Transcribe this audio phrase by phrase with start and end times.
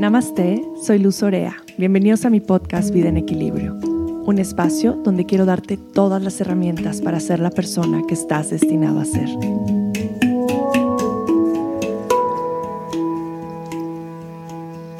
[0.00, 1.58] Namaste, soy Luz Orea.
[1.76, 7.02] Bienvenidos a mi podcast Vida en Equilibrio, un espacio donde quiero darte todas las herramientas
[7.02, 9.28] para ser la persona que estás destinado a ser.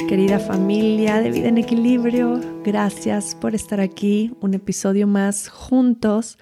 [0.07, 6.37] Querida familia de Vida en Equilibrio, gracias por estar aquí, un episodio más juntos.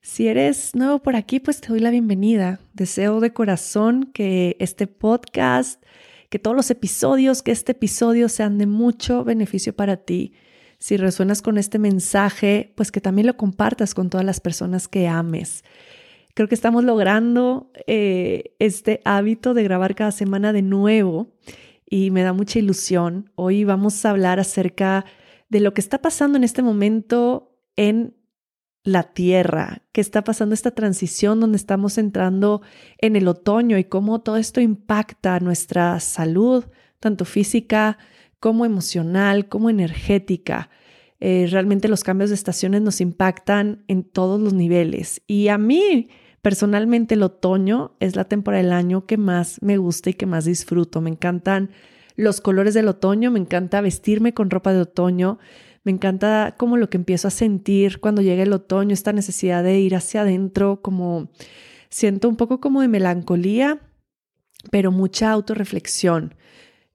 [0.00, 2.58] Si eres nuevo por aquí, pues te doy la bienvenida.
[2.72, 5.82] Deseo de corazón que este podcast
[6.28, 10.32] que todos los episodios, que este episodio sean de mucho beneficio para ti.
[10.78, 15.08] Si resuenas con este mensaje, pues que también lo compartas con todas las personas que
[15.08, 15.64] ames.
[16.34, 21.32] Creo que estamos logrando eh, este hábito de grabar cada semana de nuevo
[21.84, 23.32] y me da mucha ilusión.
[23.34, 25.04] Hoy vamos a hablar acerca
[25.48, 28.14] de lo que está pasando en este momento en
[28.88, 32.62] la tierra, que está pasando esta transición donde estamos entrando
[32.98, 36.64] en el otoño y cómo todo esto impacta nuestra salud,
[37.00, 37.98] tanto física
[38.40, 40.70] como emocional, como energética.
[41.20, 45.22] Eh, realmente los cambios de estaciones nos impactan en todos los niveles.
[45.26, 46.08] Y a mí,
[46.42, 50.44] personalmente, el otoño es la temporada del año que más me gusta y que más
[50.44, 51.00] disfruto.
[51.00, 51.70] Me encantan
[52.16, 55.38] los colores del otoño, me encanta vestirme con ropa de otoño.
[55.88, 59.80] Me encanta como lo que empiezo a sentir cuando llega el otoño, esta necesidad de
[59.80, 61.30] ir hacia adentro, como
[61.88, 63.80] siento un poco como de melancolía,
[64.70, 66.34] pero mucha autorreflexión.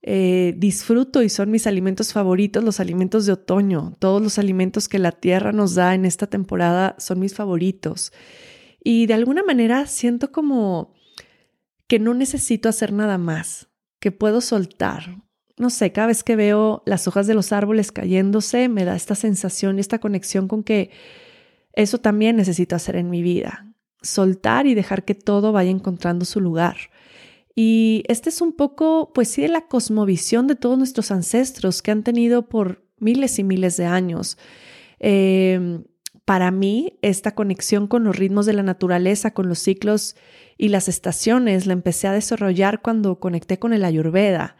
[0.03, 3.95] Eh, disfruto y son mis alimentos favoritos los alimentos de otoño.
[3.97, 8.13] Todos los alimentos que la tierra nos da en esta temporada son mis favoritos.
[8.79, 10.93] Y de alguna manera siento como
[11.87, 15.23] que no necesito hacer nada más, que puedo soltar
[15.57, 19.15] no sé, cada vez que veo las hojas de los árboles cayéndose, me da esta
[19.15, 20.89] sensación y esta conexión con que
[21.73, 26.39] eso también necesito hacer en mi vida, soltar y dejar que todo vaya encontrando su
[26.39, 26.77] lugar.
[27.55, 31.91] Y este es un poco, pues sí, de la cosmovisión de todos nuestros ancestros que
[31.91, 34.37] han tenido por miles y miles de años.
[34.99, 35.83] Em,
[36.25, 40.15] para mí, esta conexión con los ritmos de la naturaleza, con los ciclos
[40.57, 44.55] y las estaciones, la empecé a desarrollar cuando conecté con el Ayurveda.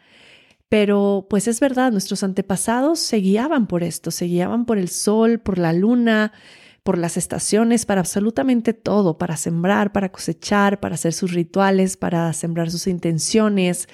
[0.74, 5.38] Pero pues es verdad, nuestros antepasados se guiaban por esto, se guiaban por el sol,
[5.38, 6.34] por la luna,
[6.82, 12.34] por las estaciones, para absolutamente todo, para sembrar, para cosechar, para hacer sus rituales, para
[12.34, 13.88] sembrar sus intenciones.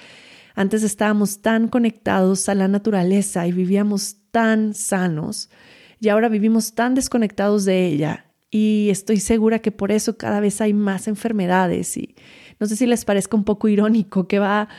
[0.54, 5.50] Antes estábamos tan conectados a la naturaleza y vivíamos tan sanos
[6.00, 8.24] y ahora vivimos tan desconectados de ella.
[8.50, 12.14] Y estoy segura que por eso cada vez hay más enfermedades y
[12.58, 14.70] no sé si les parezca un poco irónico que va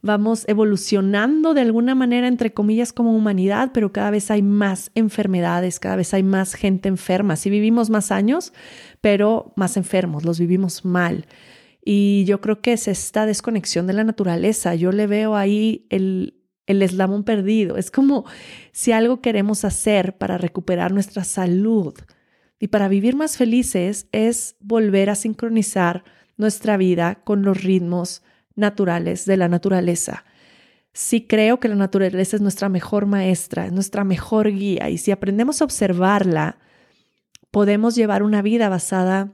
[0.00, 5.80] vamos evolucionando de alguna manera, entre comillas, como humanidad, pero cada vez hay más enfermedades,
[5.80, 7.36] cada vez hay más gente enferma.
[7.36, 8.52] Sí vivimos más años,
[9.00, 11.26] pero más enfermos, los vivimos mal.
[11.84, 14.74] Y yo creo que es esta desconexión de la naturaleza.
[14.74, 16.34] Yo le veo ahí el,
[16.66, 17.76] el eslabón perdido.
[17.76, 18.24] Es como
[18.72, 21.94] si algo queremos hacer para recuperar nuestra salud
[22.60, 26.04] y para vivir más felices es volver a sincronizar
[26.36, 28.22] nuestra vida con los ritmos
[28.58, 30.24] naturales de la naturaleza.
[30.92, 35.12] Sí creo que la naturaleza es nuestra mejor maestra, es nuestra mejor guía y si
[35.12, 36.58] aprendemos a observarla,
[37.50, 39.32] podemos llevar una vida basada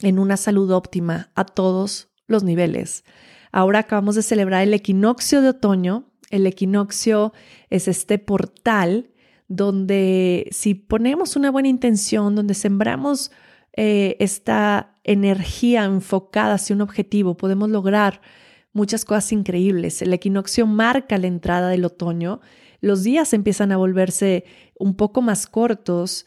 [0.00, 3.04] en una salud óptima a todos los niveles.
[3.50, 6.04] Ahora acabamos de celebrar el equinoccio de otoño.
[6.30, 7.32] El equinoccio
[7.68, 9.10] es este portal
[9.48, 13.30] donde si ponemos una buena intención, donde sembramos
[13.76, 18.20] eh, esta energía enfocada hacia un objetivo, podemos lograr
[18.72, 20.02] muchas cosas increíbles.
[20.02, 22.40] El equinoccio marca la entrada del otoño,
[22.80, 24.44] los días empiezan a volverse
[24.78, 26.26] un poco más cortos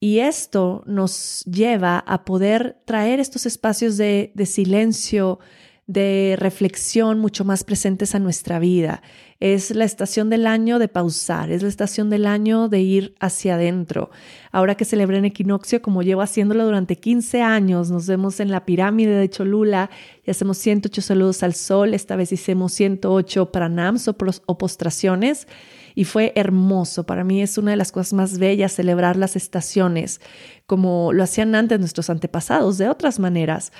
[0.00, 5.38] y esto nos lleva a poder traer estos espacios de, de silencio,
[5.86, 9.02] de reflexión mucho más presentes a nuestra vida.
[9.40, 13.56] Es la estación del año de pausar, es la estación del año de ir hacia
[13.56, 14.10] adentro.
[14.52, 18.64] Ahora que celebré en equinoccio, como llevo haciéndolo durante 15 años, nos vemos en la
[18.64, 19.90] pirámide de Cholula
[20.24, 24.16] y hacemos 108 saludos al sol, esta vez hicimos 108 pranams o,
[24.46, 25.48] o postraciones
[25.96, 27.04] y fue hermoso.
[27.04, 30.20] Para mí es una de las cosas más bellas celebrar las estaciones,
[30.66, 33.72] como lo hacían antes nuestros antepasados, de otras maneras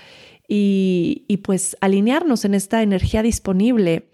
[0.54, 4.08] y, pues alinearnos en esta energía disponible.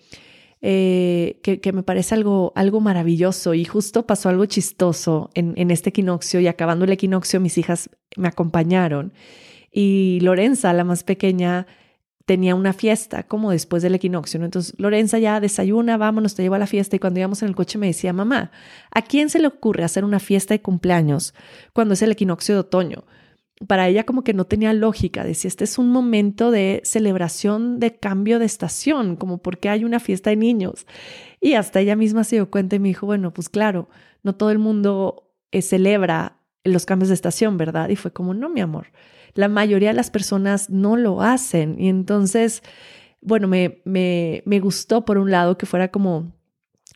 [0.61, 6.41] Eh, que, me parece algo, algo maravilloso y justo pasó algo chistoso en, este equinoccio
[6.41, 9.13] y acabando el equinoccio mis hijas me acompañaron
[9.71, 11.69] y Lorenza, la más pequeña,
[12.27, 14.43] tenía una fiesta como después del equinoccio.
[14.43, 17.55] Entonces Lorenza ya desayuna, vámonos, te llevo a la fiesta y cuando íbamos en el
[17.55, 18.51] coche me decía, mamá,
[18.91, 21.35] ¿a quién se le ocurre hacer una fiesta de cumpleaños
[21.73, 23.05] cuando es el equinoccio de otoño?
[23.67, 25.25] Para ella como que no tenía lógica.
[25.25, 30.01] Decía, este es un momento de celebración de cambio de estación, como porque hay una
[30.01, 30.87] fiesta de niños.
[31.41, 33.89] Y hasta ella misma se dio cuenta y me dijo, bueno, pues claro,
[34.23, 37.89] no todo el mundo eh, celebra los cambios de estación, ¿verdad?
[37.89, 38.89] Y fue como, no, mi amor,
[39.35, 41.77] la mayoría de las personas no lo hacen.
[41.79, 42.63] Y entonces,
[43.21, 46.33] bueno, me, me, me gustó por un lado que fuera como,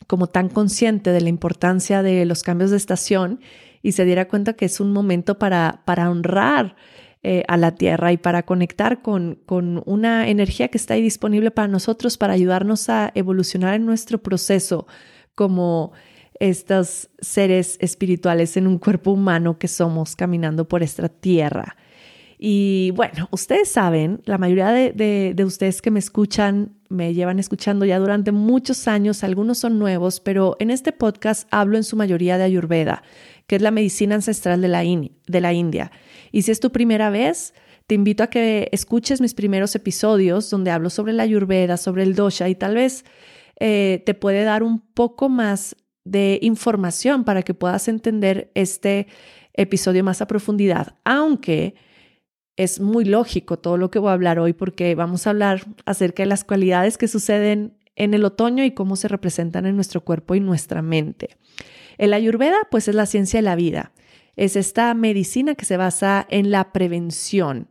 [0.07, 3.39] como tan consciente de la importancia de los cambios de estación
[3.83, 6.75] y se diera cuenta que es un momento para, para honrar
[7.21, 11.51] eh, a la tierra y para conectar con, con una energía que está ahí disponible
[11.51, 14.87] para nosotros, para ayudarnos a evolucionar en nuestro proceso
[15.35, 15.91] como
[16.39, 21.75] estos seres espirituales en un cuerpo humano que somos caminando por esta tierra.
[22.45, 24.91] Y bueno, ustedes saben, la mayoría de,
[25.33, 30.19] de, ustedes que me escuchan me llevan escuchando ya durante muchos años, algunos son nuevos,
[30.19, 33.01] pero en este podcast hablo en su mayoría de Ayurveda
[33.47, 35.91] que es la medicina ancestral de la, India.
[36.31, 37.53] Y si es tu primera vez,
[37.87, 42.15] te invito a que escuches mis primeros episodios donde hablo sobre la ayurveda, sobre el
[42.15, 43.05] dosha y tal vez
[43.59, 45.75] eh, te puede dar un poco más
[46.05, 49.07] de información para que puedas entender este
[49.53, 51.75] episodio más a profundidad, aunque
[52.55, 56.23] es muy lógico todo lo que voy a hablar hoy porque vamos a hablar acerca
[56.23, 60.35] de las cualidades que suceden en el otoño y cómo se representan en nuestro cuerpo
[60.35, 61.37] y nuestra mente.
[61.97, 63.91] El ayurveda, pues es la ciencia de la vida.
[64.35, 67.67] Es esta medicina que se basa en la prevención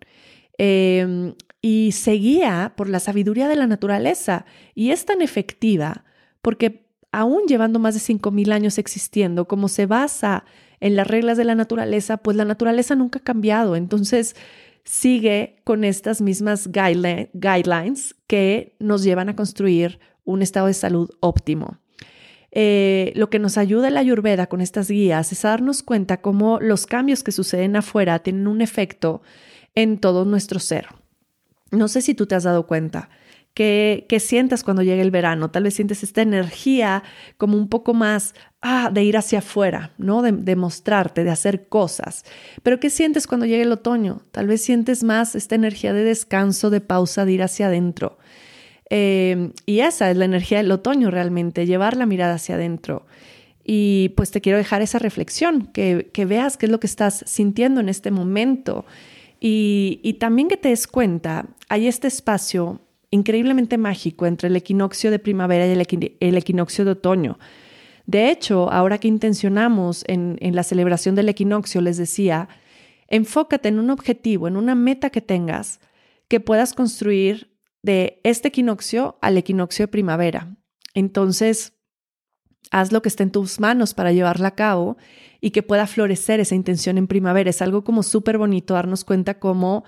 [0.59, 6.05] em, y se guía por la sabiduría de la naturaleza y es tan efectiva
[6.41, 10.45] porque aún llevando más de 5.000 años existiendo, como se basa
[10.81, 13.77] en las reglas de la naturaleza, pues la naturaleza nunca ha cambiado.
[13.77, 14.35] Entonces,
[14.85, 21.79] sigue con estas mismas guidelines que nos llevan a construir un estado de salud óptimo.
[22.55, 26.61] Eh, lo que nos ayuda la Ayurveda con estas guías es a darnos cuenta cómo
[26.61, 29.23] los cambios que suceden afuera tienen un efecto
[29.75, 30.89] en todo nuestro ser.
[31.71, 33.09] No sé si tú te has dado cuenta.
[33.55, 35.51] Que, sientas cuando llegue el verano.
[35.51, 37.03] Tal vez sientes esta energía
[37.37, 40.23] como un poco más ah, de ir hacia afuera, ¿no?
[40.23, 42.25] De, de, mostrarte, de hacer cosas.
[42.63, 44.23] Pero ¿qué sientes cuando llegue el otoño?
[44.31, 48.19] Tal vez sientes más esta energía de descanso, de pausa, de ir hacia adentro.
[48.95, 53.07] Em, y esa es la energía del otoño realmente, llevar la mirada hacia adentro.
[53.65, 57.81] Y pues te quiero dejar esa reflexión, que, veas qué es lo que estás sintiendo
[57.81, 58.85] en este momento.
[59.41, 65.19] Y, también que te des cuenta, hay este espacio increíblemente mágico entre el equinoccio de
[65.19, 65.71] primavera y
[66.21, 67.39] el, equinoccio de otoño.
[68.05, 72.47] De hecho, ahora que intencionamos en, en, la celebración del equinoccio, les decía,
[73.09, 75.81] enfócate en un objetivo, en una meta que tengas,
[76.29, 77.52] que puedas construir
[77.83, 80.57] de este equinoccio al equinoccio de primavera.
[80.95, 81.75] Entonces,
[82.71, 84.97] haz lo que esté en tus manos para llevarla a cabo
[85.41, 87.51] y que pueda florecer esa intención en primavera.
[87.51, 89.85] Es algo como súper bonito darnos cuenta cómo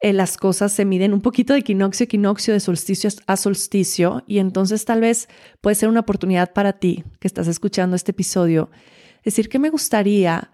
[0.00, 4.38] eh, las cosas se miden un poquito de equinoccio equinoccio, de solsticio a solsticio, y
[4.38, 5.28] entonces tal vez
[5.60, 8.70] puede ser una oportunidad para ti que estás escuchando este episodio,
[9.22, 10.52] decir que me gustaría,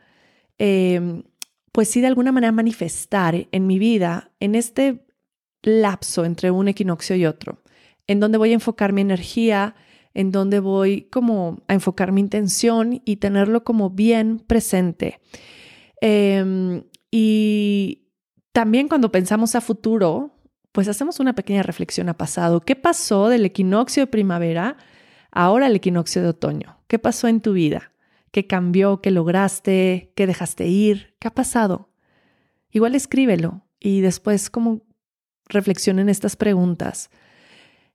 [0.59, 1.23] em,
[1.71, 5.06] pues sí, de alguna manera manifestar en mi vida, en este
[5.67, 7.63] lapso entre un equinoccio y otro,
[8.07, 9.75] en donde voy a enfocar mi energía,
[10.15, 15.21] en donde voy como a enfocar mi intención y tenerlo como bien presente.
[16.01, 18.07] Em, y
[18.53, 20.33] también cuando pensamos a futuro,
[20.73, 22.61] pues hacemos una pequeña reflexión a pasado.
[22.61, 24.77] ¿Qué pasó del equinoccio de primavera
[25.31, 26.79] ahora al equinoccio de otoño?
[26.87, 27.93] ¿Qué pasó en tu vida?
[28.31, 29.01] ¿Qué cambió?
[29.01, 30.13] ¿Qué lograste?
[30.15, 31.15] ¿Qué dejaste ir?
[31.19, 31.91] ¿Qué ha pasado?
[32.71, 34.83] Igual escríbelo y después como
[35.49, 37.11] reflexionen estas preguntas.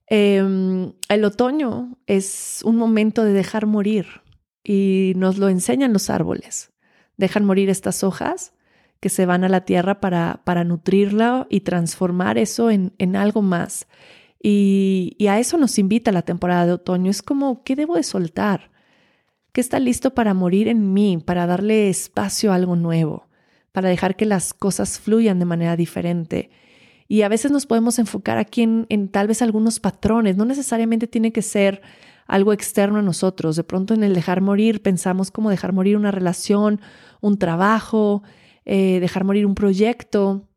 [0.06, 4.06] Em, el otoño es un momento de dejar morir
[4.64, 6.72] y nos lo enseñan los árboles.
[7.16, 8.52] Dejan morir estas hojas
[9.00, 13.42] que se van a la tierra para, para nutrirla y transformar eso en, en algo
[13.42, 13.88] más.
[14.42, 17.10] Y, y, a eso nos invita la temporada de otoño.
[17.10, 18.70] Es como, ¿qué debo de soltar?
[19.52, 23.28] ¿Qué está listo para morir en mí, para darle espacio a algo nuevo,
[23.72, 26.50] para dejar que las cosas fluyan de manera diferente?
[27.12, 31.30] Y a veces nos podemos enfocar aquí en, tal vez algunos patrones, no necesariamente tiene
[31.30, 31.82] que ser
[32.26, 33.54] algo externo a nosotros.
[33.54, 36.80] De pronto en el dejar morir pensamos como dejar morir una relación,
[37.20, 38.22] un trabajo,
[38.64, 40.48] eh, dejar morir un proyecto.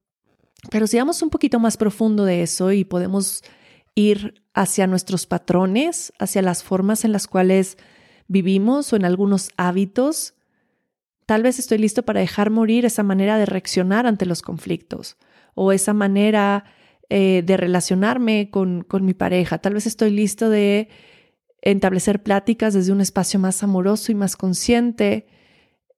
[0.72, 3.44] Pero si vamos un poquito más profundo de eso y podemos
[3.94, 7.78] ir hacia nuestros patrones, hacia las formas en las cuales
[8.30, 10.36] vivimos o en algunos hábitos,
[11.26, 15.18] tal vez estoy listo para dejar morir esa manera de reaccionar ante los conflictos
[15.56, 16.66] o esa manera
[17.10, 19.58] eh, de relacionarme con, con mi pareja.
[19.60, 20.90] Tal vez estoy listo de
[21.62, 25.28] establecer pláticas desde un espacio más amoroso y más consciente.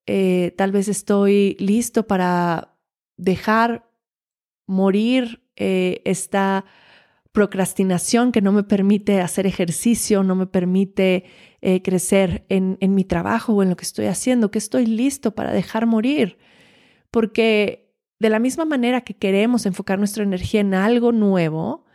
[0.06, 2.78] Eh, tal vez estoy listo para
[3.18, 3.90] dejar
[4.66, 6.66] morir eh, esta
[7.32, 11.26] procrastinación que no me permite hacer ejercicio, no me permite
[11.84, 15.52] crecer en, en mi trabajo o en lo que estoy haciendo, que estoy listo para
[15.52, 16.38] dejar morir.
[17.12, 17.87] Porque
[18.20, 21.86] de la misma manera que queremos enfocar nuestra energía en algo nuevo,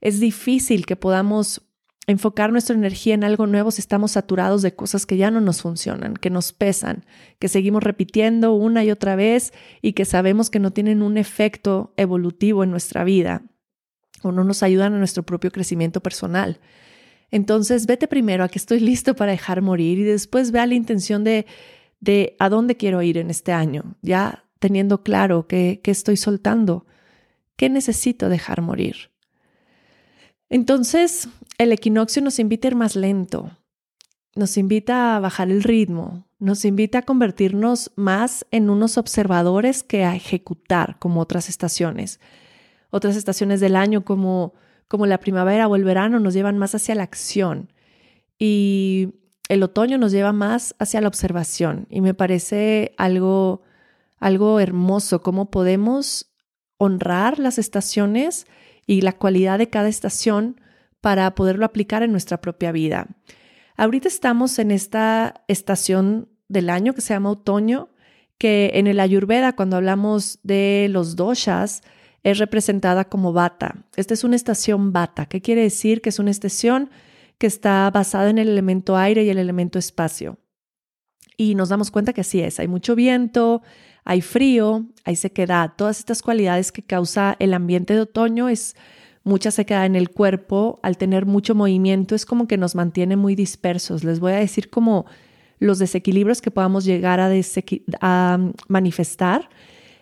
[0.00, 1.62] es difícil que podamos
[2.06, 5.62] enfocar nuestra energía en algo nuevo si estamos saturados de cosas que ya no nos
[5.62, 7.04] funcionan, que nos pesan,
[7.38, 11.94] que seguimos repitiendo una y otra vez y que sabemos que no tienen un efecto
[11.96, 13.42] evolutivo en nuestra vida
[14.22, 16.60] o no nos ayudan a nuestro propio crecimiento personal.
[17.30, 21.22] Entonces, vete primero a que estoy listo para dejar morir y después vea la intención
[21.22, 21.46] de,
[22.00, 26.86] de a dónde quiero ir en este año, ya teniendo claro qué estoy soltando,
[27.56, 29.10] qué necesito dejar morir.
[30.48, 33.50] Entonces, el equinoccio nos invita a ir más lento,
[34.34, 40.04] nos invita a bajar el ritmo, nos invita a convertirnos más en unos observadores que
[40.04, 42.18] a ejecutar como otras estaciones.
[42.90, 44.54] Otras estaciones del año como,
[44.88, 47.72] como la primavera o el verano nos llevan más hacia la acción
[48.38, 49.10] y
[49.48, 53.62] el otoño nos lleva más hacia la observación y me parece algo,
[54.20, 56.32] algo hermoso cómo podemos
[56.76, 58.46] honrar las estaciones
[58.86, 60.60] y la cualidad de cada estación
[61.00, 63.08] para poderlo aplicar en nuestra propia vida.
[63.76, 67.88] Ahorita estamos en esta estación del año que se llama otoño,
[68.38, 71.82] que en el Ayurveda, cuando hablamos de los doshas,
[72.22, 73.86] es representada como bata.
[73.96, 75.26] Esta es una estación bata.
[75.26, 76.02] ¿Qué quiere decir?
[76.02, 76.90] Que es una estación
[77.38, 80.38] que está basada en el elemento aire y el elemento espacio.
[81.36, 82.60] Y nos damos cuenta que así es.
[82.60, 83.62] Hay mucho viento,
[84.10, 88.74] hay frío, hay sequedad, todas estas cualidades que causa el ambiente de otoño es
[89.22, 93.36] mucha sequedad en el cuerpo, al tener mucho movimiento es como que nos mantiene muy
[93.36, 94.02] dispersos.
[94.02, 95.06] Les voy a decir como
[95.60, 99.48] los desequilibrios que podamos llegar a, manifestar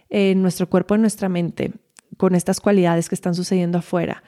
[0.09, 1.75] en nuestro cuerpo, en nuestra mente,
[2.17, 4.23] con estas cualidades que están sucediendo afuera.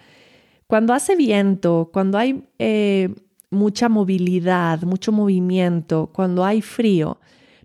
[0.67, 3.15] Cuando hace viento, cuando hay eh,
[3.49, 7.19] mucha movilidad, mucho movimiento, cuando hay frío,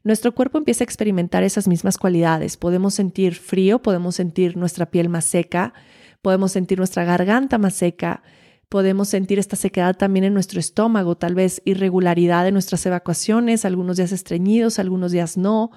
[0.06, 2.58] nuestro cuerpo empieza a experimentar esas mismas cualidades.
[2.58, 5.74] Podemos sentir frío, podemos sentir nuestra piel más seca,
[6.22, 8.22] podemos sentir nuestra garganta más seca,
[8.70, 13.98] podemos sentir esta sequedad también en nuestro estómago, tal vez irregularidad en nuestras evacuaciones, algunos
[13.98, 15.72] días estreñidos, algunos días no.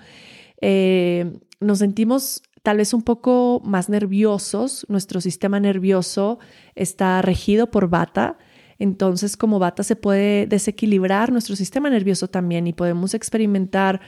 [0.61, 6.39] Eh, nos sentimos tal vez un poco más nerviosos, nuestro sistema nervioso
[6.75, 8.37] está regido por bata
[8.79, 14.01] entonces, como bata se puede desequilibrar nuestro sistema nervioso también y podemos experimentar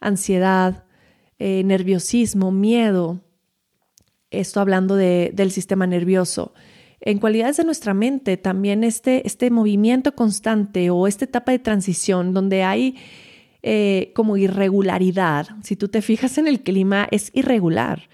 [0.00, 0.84] ansiedad,
[1.38, 3.20] eh, nerviosismo, miedo.
[4.30, 6.52] Esto hablando del sistema nervioso.
[7.00, 12.34] En cualidades de nuestra mente, también este, este movimiento constante o esta etapa de transición
[12.34, 12.96] donde hay
[13.62, 15.48] eh, como irregularidad.
[15.62, 18.08] Si tú te fijas en el clima, es irregular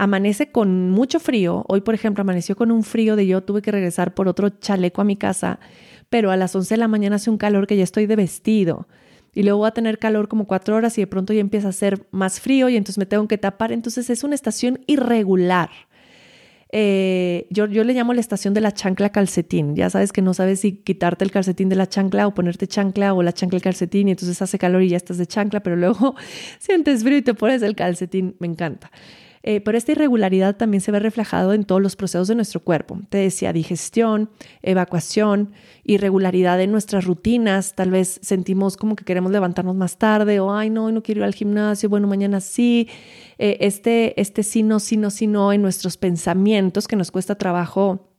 [0.00, 1.66] amanece con mucho frío.
[1.68, 5.02] Hoy, por ejemplo, amaneció con un frío de yo tuve que regresar por otro chaleco
[5.02, 5.60] a mi casa,
[6.08, 8.88] pero a las 11 de la mañana hace un calor que ya estoy de vestido.
[9.34, 11.70] Y luego voy a tener calor como cuatro horas y de pronto ya empieza a
[11.70, 13.72] hacer más frío y entonces me tengo que tapar.
[13.72, 15.68] Entonces es una estación irregular.
[16.72, 19.76] Eh, yo, yo, le llamo la estación de la chancla calcetín.
[19.76, 23.12] Ya sabes que no sabes si quitarte el calcetín de la chancla o ponerte chancla
[23.12, 26.14] o la chancla calcetín y entonces hace calor y ya estás de chancla, pero luego
[26.58, 28.34] sientes frío y te pones el calcetín.
[28.38, 28.90] Me encanta.
[29.42, 33.00] Eh, pero esta irregularidad también se ve reflejado en todos los procesos de nuestro cuerpo.
[33.08, 34.30] Te decía digestión,
[34.60, 37.74] evacuación, irregularidad en nuestras rutinas.
[37.74, 41.24] Tal vez sentimos como que queremos levantarnos más tarde o, ay, no, no quiero ir
[41.24, 42.88] al gimnasio, bueno, mañana sí.
[43.38, 47.36] Eh, este, este sí, no, sí, no, sí, no en nuestros pensamientos que nos cuesta
[47.36, 48.10] trabajo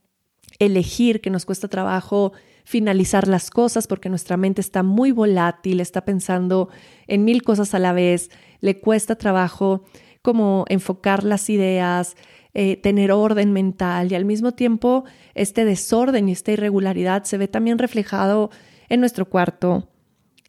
[0.58, 2.32] elegir, que nos cuesta trabajo
[2.64, 6.68] finalizar las cosas porque nuestra mente está muy volátil, está pensando
[7.06, 9.84] en mil cosas a la vez, le cuesta trabajo
[10.22, 12.16] como enfocar las ideas,
[12.54, 17.48] eh, tener orden mental y al mismo tiempo este desorden y esta irregularidad se ve
[17.48, 18.50] también reflejado
[18.88, 19.88] en nuestro cuarto,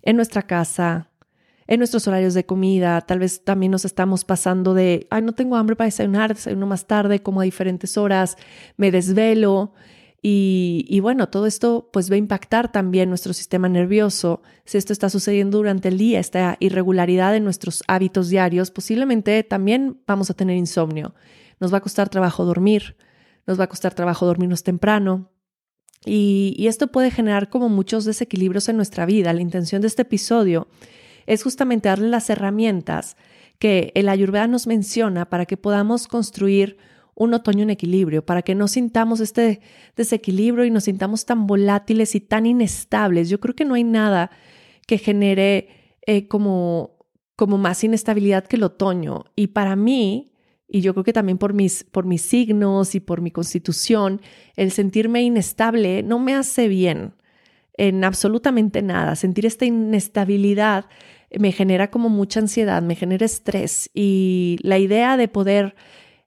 [0.02, 1.10] en nuestra casa,
[1.66, 3.02] en nuestros horarios de comida.
[3.02, 6.88] Tal vez también nos estamos pasando de, ay, no tengo hambre para desayunar, desayuno más
[6.88, 8.38] tarde, como a diferentes horas,
[8.78, 9.74] me desvelo.
[10.26, 14.42] Y, bueno, todo esto pues va a impactar también nuestro sistema nervioso.
[14.64, 20.02] Si esto está sucediendo durante el día, esta irregularidad en nuestros hábitos diarios, posiblemente también
[20.08, 21.14] vamos a tener insomnio.
[21.60, 22.96] Nos va a costar trabajo dormir,
[23.46, 25.30] nos va a costar trabajo dormirnos temprano.
[26.06, 29.34] Y, y esto puede generar como muchos desequilibrios en nuestra vida.
[29.34, 30.70] La intención de este episodio
[31.26, 33.18] es justamente darle las herramientas
[33.60, 36.78] que el Ayurveda nos menciona para que podamos construir
[37.16, 39.62] un otoño en equilibrio, para que no sintamos este
[39.96, 43.30] desequilibrio y nos sintamos tan volátiles y tan inestables.
[43.30, 44.32] Yo creo que no hay nada
[44.88, 45.70] que genere
[46.06, 46.98] eh, como,
[47.36, 49.26] como más inestabilidad que el otoño.
[49.36, 50.34] Y para mí,
[50.68, 54.22] y yo creo que también por mis, por mis signos y por mi constitución,
[54.56, 57.14] el sentirme inestable no me hace bien
[57.78, 59.16] en absolutamente nada.
[59.16, 60.86] Sentir esta inestabilidad
[61.38, 65.76] me genera como mucha ansiedad, me genera estrés y la idea de poder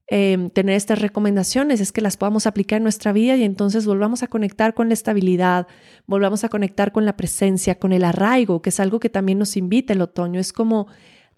[0.08, 4.22] em, tener estas recomendaciones es que las podamos aplicar en nuestra vida y entonces volvamos
[4.22, 5.66] a conectar con la estabilidad,
[6.06, 9.56] volvamos a conectar con la presencia, con el arraigo, que es algo que también nos
[9.56, 10.38] invita el otoño.
[10.38, 10.86] Es como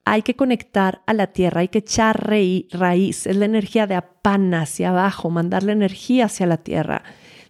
[0.04, 4.62] hay que conectar a la tierra, hay que echar raíz, es la energía de apana
[4.62, 7.02] hacia abajo, mandar la energía hacia la tierra,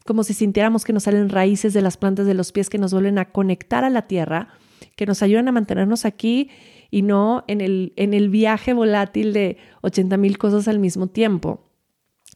[0.04, 2.92] como si sintiéramos que nos salen raíces de las plantas de los pies que nos
[2.92, 4.48] vuelven a conectar a la tierra,
[4.96, 6.50] que nos ayudan a mantenernos aquí
[6.90, 11.64] y no en el, en el viaje volátil de 80 mil cosas al mismo tiempo.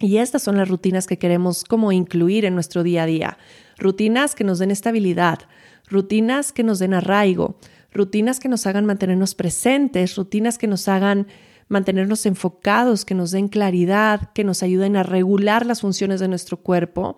[0.00, 3.38] Y estas son las rutinas que queremos como incluir en nuestro día a día.
[3.78, 5.40] Rutinas que nos den estabilidad,
[5.88, 7.56] rutinas que nos den arraigo,
[7.92, 11.28] rutinas que nos hagan mantenernos presentes, rutinas que nos hagan
[11.68, 16.58] mantenernos enfocados, que nos den claridad, que nos ayuden a regular las funciones de nuestro
[16.58, 17.16] cuerpo,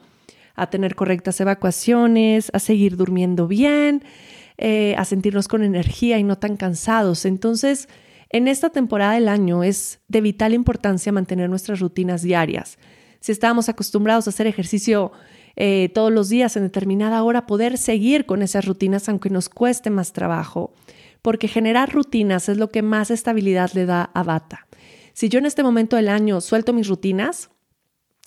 [0.54, 4.04] a tener correctas evacuaciones, a seguir durmiendo bien,
[4.56, 7.24] eh, a sentirnos con energía y no tan cansados.
[7.24, 7.88] Entonces,
[8.30, 12.78] en esta temporada del año es de vital importancia mantener nuestras rutinas diarias.
[13.20, 15.12] Si estábamos acostumbrados a hacer ejercicio
[15.56, 19.90] eh, todos los días en determinada hora, poder seguir con esas rutinas aunque nos cueste
[19.90, 20.72] más trabajo,
[21.22, 24.66] porque generar rutinas es lo que más estabilidad le da a Bata.
[25.14, 27.50] Si yo en este momento del año suelto mis rutinas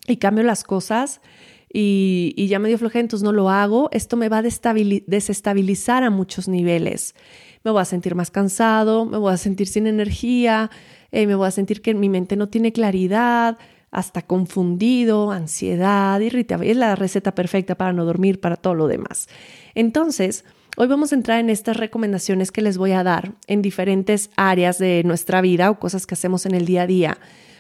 [0.08, 1.22] y cambio las cosas,
[1.72, 6.48] y, ya medio flojera, entonces no lo hago, esto me va a desestabilizar a muchos
[6.48, 7.16] niveles.
[7.64, 10.72] Me voy a sentir más cansado, me voy a sentir sin energía,
[11.12, 13.58] eh, me voy a sentir que mi mente no tiene claridad,
[13.92, 16.70] hasta confundido, ansiedad, irritable.
[16.70, 19.28] Es la receta perfecta para no dormir, para todo lo demás.
[19.76, 20.46] Entonces,
[20.78, 24.78] hoy vamos a entrar en estas recomendaciones que les voy a dar en diferentes áreas
[24.78, 27.18] de nuestra vida o cosas que hacemos en el día a día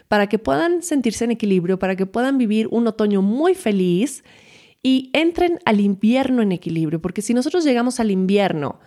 [0.08, 4.24] para que puedan sentirse en equilibrio, para que puedan vivir un otoño muy feliz
[4.84, 8.80] y entren al invierno en equilibrio, porque si nosotros llegamos al invierno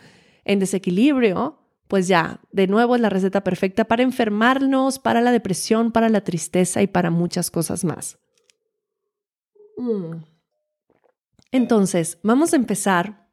[0.45, 5.91] en desequilibrio, pues ya, de nuevo es la receta perfecta para enfermarnos, para la depresión,
[5.93, 8.19] para la tristeza y para muchas cosas más.
[9.77, 10.23] Mm.
[11.53, 13.29] Entonces, vamos a empezar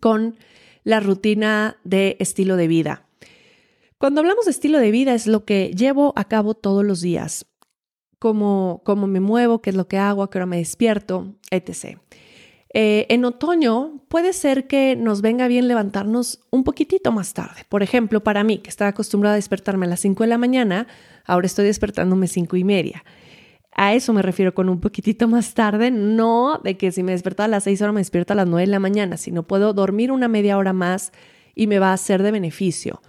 [0.00, 0.36] con
[0.82, 3.07] la rutina de estilo de vida.
[3.98, 7.46] Cuando hablamos de estilo de vida es lo que llevo a cabo todos los días,
[8.20, 11.98] cómo, cómo me muevo, qué es lo que hago, a qué hora me despierto, etc.
[12.72, 17.62] Eh, en otoño puede ser que nos venga bien levantarnos un poquitito más tarde.
[17.68, 20.86] Por ejemplo, para mí, que estaba acostumbrada a despertarme a las 5 de la mañana,
[21.24, 23.04] ahora estoy despertándome 5 y media.
[23.72, 27.42] A eso me refiero con un poquitito más tarde, no de que si me despierto
[27.42, 30.12] a las 6 horas me despierto a las 9 de la mañana, sino puedo dormir
[30.12, 31.10] una media hora más
[31.56, 33.00] y me va a ser de beneficio.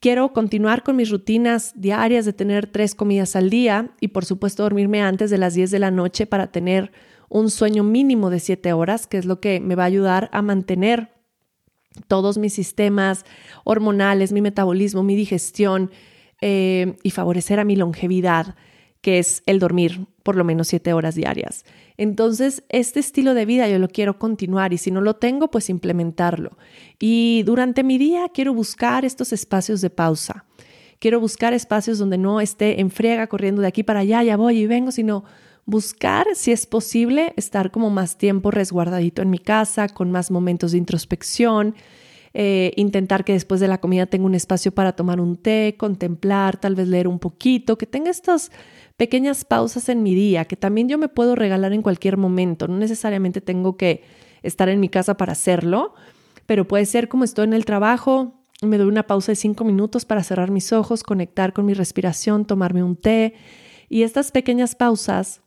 [0.00, 4.62] Quiero continuar con mis rutinas diarias de tener tres comidas al día y por supuesto
[4.62, 6.90] dormirme antes de las 10 de la noche para tener
[7.28, 10.40] un sueño mínimo de siete horas, que es lo que me va a ayudar a
[10.40, 11.10] mantener
[12.08, 13.26] todos mis sistemas
[13.62, 15.90] hormonales, mi metabolismo, mi digestión
[16.40, 18.54] eh, y favorecer a mi longevidad,
[19.02, 21.64] que es el dormir por lo menos siete horas diarias.
[21.96, 25.70] Entonces, este estilo de vida yo lo quiero continuar y si no lo tengo, pues
[25.70, 26.56] implementarlo.
[26.98, 30.44] Y durante mi día quiero buscar estos espacios de pausa.
[30.98, 34.58] Quiero buscar espacios donde no esté en friega corriendo de aquí para allá, ya voy
[34.58, 35.24] y vengo, sino
[35.64, 40.72] buscar, si es posible, estar como más tiempo resguardadito en mi casa, con más momentos
[40.72, 41.74] de introspección,
[42.32, 46.58] eh, intentar que después de la comida tenga un espacio para tomar un té, contemplar,
[46.58, 48.52] tal vez leer un poquito, que tenga estas
[48.96, 52.76] pequeñas pausas en mi día, que también yo me puedo regalar en cualquier momento, no
[52.76, 54.02] necesariamente tengo que
[54.42, 55.94] estar en mi casa para hacerlo,
[56.46, 60.04] pero puede ser como estoy en el trabajo, me doy una pausa de cinco minutos
[60.04, 63.34] para cerrar mis ojos, conectar con mi respiración, tomarme un té.
[63.88, 65.40] Y estas pequeñas pausas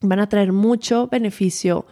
[0.00, 1.86] van a traer mucho beneficio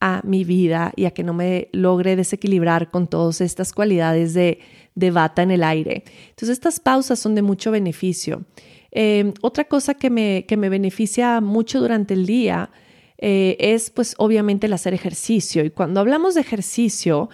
[0.00, 4.60] a mi vida y a que no me logre desequilibrar con todas estas cualidades de,
[4.94, 6.04] de bata en el aire.
[6.30, 8.44] Entonces estas pausas son de mucho beneficio.
[8.92, 12.70] Eh, otra cosa que me, que me beneficia mucho durante el día
[13.18, 15.64] eh, es pues obviamente el hacer ejercicio.
[15.64, 17.28] Y cuando hablamos de ejercicio,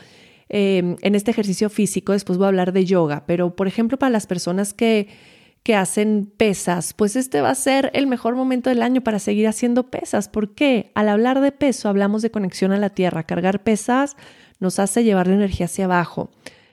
[0.49, 4.11] eh, en este ejercicio físico, después voy a hablar de yoga, pero por ejemplo para
[4.11, 5.09] las personas que
[5.63, 9.47] que hacen pesas, pues este va a ser el mejor momento del año para seguir
[9.47, 10.29] haciendo pesas.
[10.29, 10.91] ¿Por qué?
[10.95, 13.23] Al hablar de peso hablamos de conexión a la tierra.
[13.23, 14.17] Cargar pesas
[14.59, 16.31] nos hace llevar la energía hacia abajo,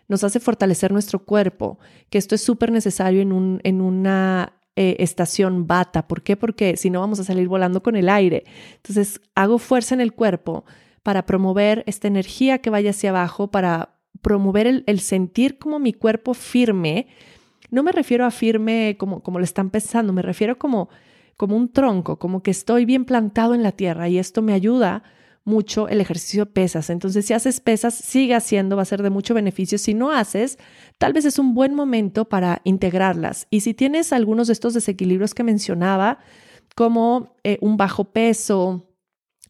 [0.07, 1.77] nos hace fortalecer nuestro cuerpo,
[2.09, 6.07] que esto es súper necesario en, un, en una eh, estación bata.
[6.07, 6.35] ¿Por qué?
[6.35, 8.43] Porque si no vamos a salir volando con el aire.
[8.77, 10.65] Entonces hago fuerza en el cuerpo
[11.03, 15.93] para promover esta energía que vaya hacia abajo, para promover el, el sentir como mi
[15.93, 17.07] cuerpo firme
[17.71, 20.89] no me refiero a firme como, como lo están pensando, me refiero como,
[21.37, 25.03] como un tronco, como que estoy bien plantado en la tierra y esto me ayuda
[25.45, 26.89] mucho el ejercicio de pesas.
[26.89, 29.77] Entonces, si haces pesas, sigue haciendo, va a ser de mucho beneficio.
[29.77, 30.59] Si no haces,
[30.97, 33.47] tal vez es un buen momento para integrarlas.
[33.49, 36.19] Y si tienes algunos de estos desequilibrios que mencionaba,
[36.75, 38.88] como eh, un bajo peso,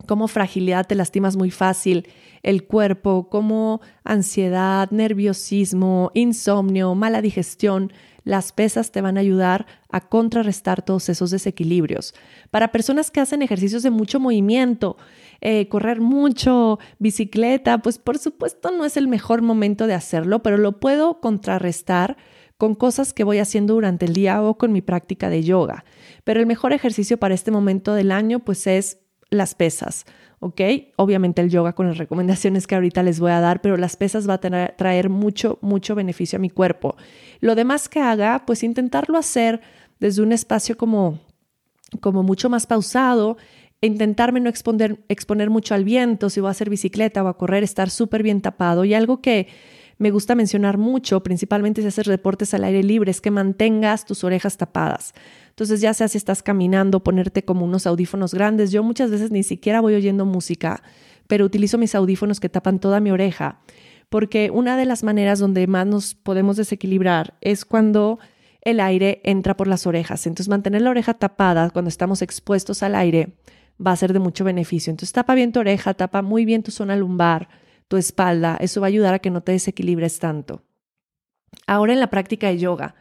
[0.09, 2.07] como fragilidad, te lastimas muy fácil
[2.41, 7.93] el cuerpo, como ansiedad, nerviosismo, insomnio, mala digestión,
[8.23, 12.15] las pesas te van a ayudar a contrarrestar todos esos desequilibrios.
[12.49, 14.97] Para personas que hacen ejercicios de mucho movimiento,
[15.41, 20.57] eh, correr mucho, bicicleta, pues por supuesto no es el mejor momento de hacerlo, pero
[20.57, 22.17] lo puedo contrarrestar
[22.57, 25.85] con cosas que voy haciendo durante el día o con mi práctica de yoga.
[26.23, 28.97] Pero el mejor ejercicio para este momento del año pues es
[29.29, 30.05] las pesas,
[30.39, 30.61] ¿ok?
[30.95, 34.27] Obviamente el yoga con las recomendaciones que ahorita les voy a dar, pero las pesas
[34.27, 36.95] va a traer mucho, mucho beneficio a mi cuerpo.
[37.39, 39.61] Lo demás que haga, pues intentarlo hacer
[39.99, 41.19] desde un espacio como,
[42.01, 43.37] como mucho más pausado,
[43.81, 47.63] intentarme no exponer, exponer mucho al viento, si voy a hacer bicicleta o a correr,
[47.63, 48.85] estar súper bien tapado.
[48.85, 49.47] Y algo que
[49.97, 54.23] me gusta mencionar mucho, principalmente si haces deportes al aire libre, es que mantengas tus
[54.23, 55.13] orejas tapadas.
[55.49, 58.71] Entonces, ya sea si estás caminando, ponerte como unos audífonos grandes.
[58.71, 60.81] Yo muchas veces ni siquiera voy oyendo música,
[61.27, 63.59] pero utilizo mis audífonos que tapan toda mi oreja,
[64.09, 68.19] porque una de las maneras donde más nos podemos desequilibrar es cuando
[68.61, 70.25] el aire entra por las orejas.
[70.27, 73.35] Entonces, mantener la oreja tapada cuando estamos expuestos al aire
[73.85, 74.91] va a ser de mucho beneficio.
[74.91, 77.49] Entonces tapa bien tu oreja, tapa muy bien tu zona lumbar,
[77.87, 78.57] tu espalda.
[78.59, 80.63] Eso va a ayudar a que no te desequilibres tanto.
[81.65, 82.95] Ahora en la práctica de yoga.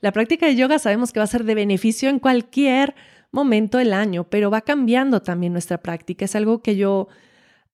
[0.00, 2.94] La práctica de yoga sabemos que va a ser de beneficio en cualquier
[3.30, 6.24] momento del año, pero va cambiando también nuestra práctica.
[6.24, 7.08] Es algo que yo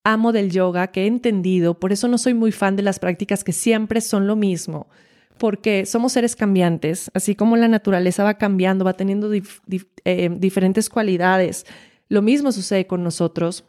[0.02, 1.78] amo del yoga, que he entendido.
[1.78, 4.88] Por eso no soy muy fan de las prácticas que siempre son lo mismo,
[5.38, 9.30] porque somos seres cambiantes, así como la naturaleza va cambiando, va teniendo
[10.04, 11.66] eh, diferentes cualidades
[12.08, 13.64] lo mismo sucede con nosotros,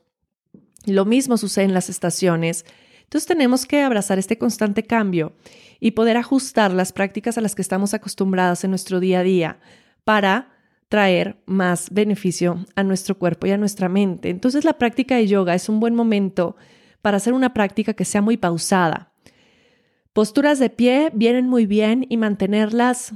[0.85, 2.65] lo mismo sucede en las estaciones.
[3.05, 5.33] Entonces tenemos que abrazar este constante cambio
[5.79, 9.59] y poder ajustar las prácticas a las que estamos acostumbradas en nuestro día a día
[10.03, 10.51] para
[10.89, 14.29] traer más beneficio a nuestro cuerpo y a nuestra mente.
[14.29, 16.55] Entonces la práctica de yoga es un buen momento
[17.01, 19.11] para hacer una práctica que sea muy pausada.
[20.13, 23.13] Posturas de pie vienen muy bien y mantenerlas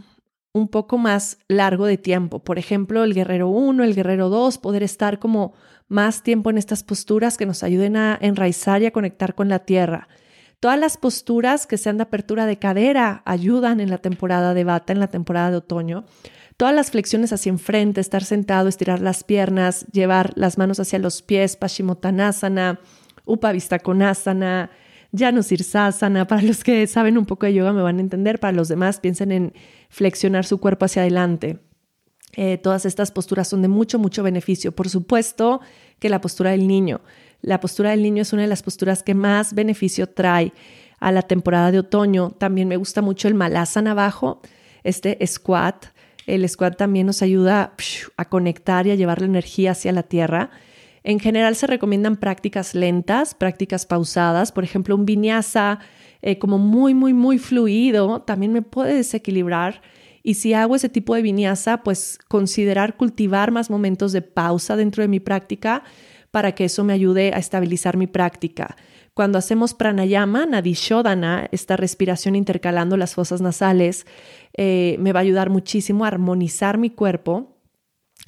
[0.51, 2.39] un poco más largo de tiempo.
[2.39, 5.53] Por ejemplo, el guerrero 1, el guerrero 2, poder estar como
[5.89, 9.59] más tiempo en estas posturas que nos ayuden a enraizar y a conectar con la
[9.59, 10.07] tierra.
[10.59, 14.93] Todas las posturas que sean de apertura de cadera ayudan en la temporada de bata,
[14.93, 16.05] en la temporada de otoño.
[16.57, 21.21] Todas las flexiones hacia enfrente, estar sentado, estirar las piernas, llevar las manos hacia los
[21.21, 22.81] pies, Paschimottanasana,
[23.25, 24.69] Upavista-Konasana,
[25.13, 26.27] Janu Sirsasana.
[26.27, 28.99] Para los que saben un poco de yoga me van a entender, para los demás
[28.99, 29.53] piensen en
[29.89, 31.59] flexionar su cuerpo hacia adelante.
[32.33, 34.71] Eh, todas estas posturas son de mucho, mucho beneficio.
[34.71, 35.61] Por supuesto
[35.99, 37.01] que la postura del niño.
[37.41, 40.53] La postura del niño es una de las posturas que más beneficio trae
[40.99, 42.31] a la temporada de otoño.
[42.31, 44.41] También me gusta mucho el malasana abajo,
[44.83, 45.87] este squat.
[46.27, 47.73] El squat también nos ayuda
[48.17, 50.51] a conectar y a llevar la energía hacia la tierra.
[51.03, 55.79] En general se recomiendan prácticas lentas, prácticas pausadas, por ejemplo, un vinyasa
[56.21, 59.81] eh, como muy, muy, muy fluido, también me puede desequilibrar.
[60.29, 65.01] Y si hago ese tipo de vinyasa, pues considerar cultivar más momentos de pausa dentro
[65.01, 65.81] de mi práctica
[66.29, 68.75] para que eso me ayude a estabilizar mi práctica.
[69.15, 74.05] Cuando hacemos pranayama, nadishodana, esta respiración intercalando las fosas nasales,
[74.55, 77.55] eh, me va a ayudar muchísimo a armonizar mi cuerpo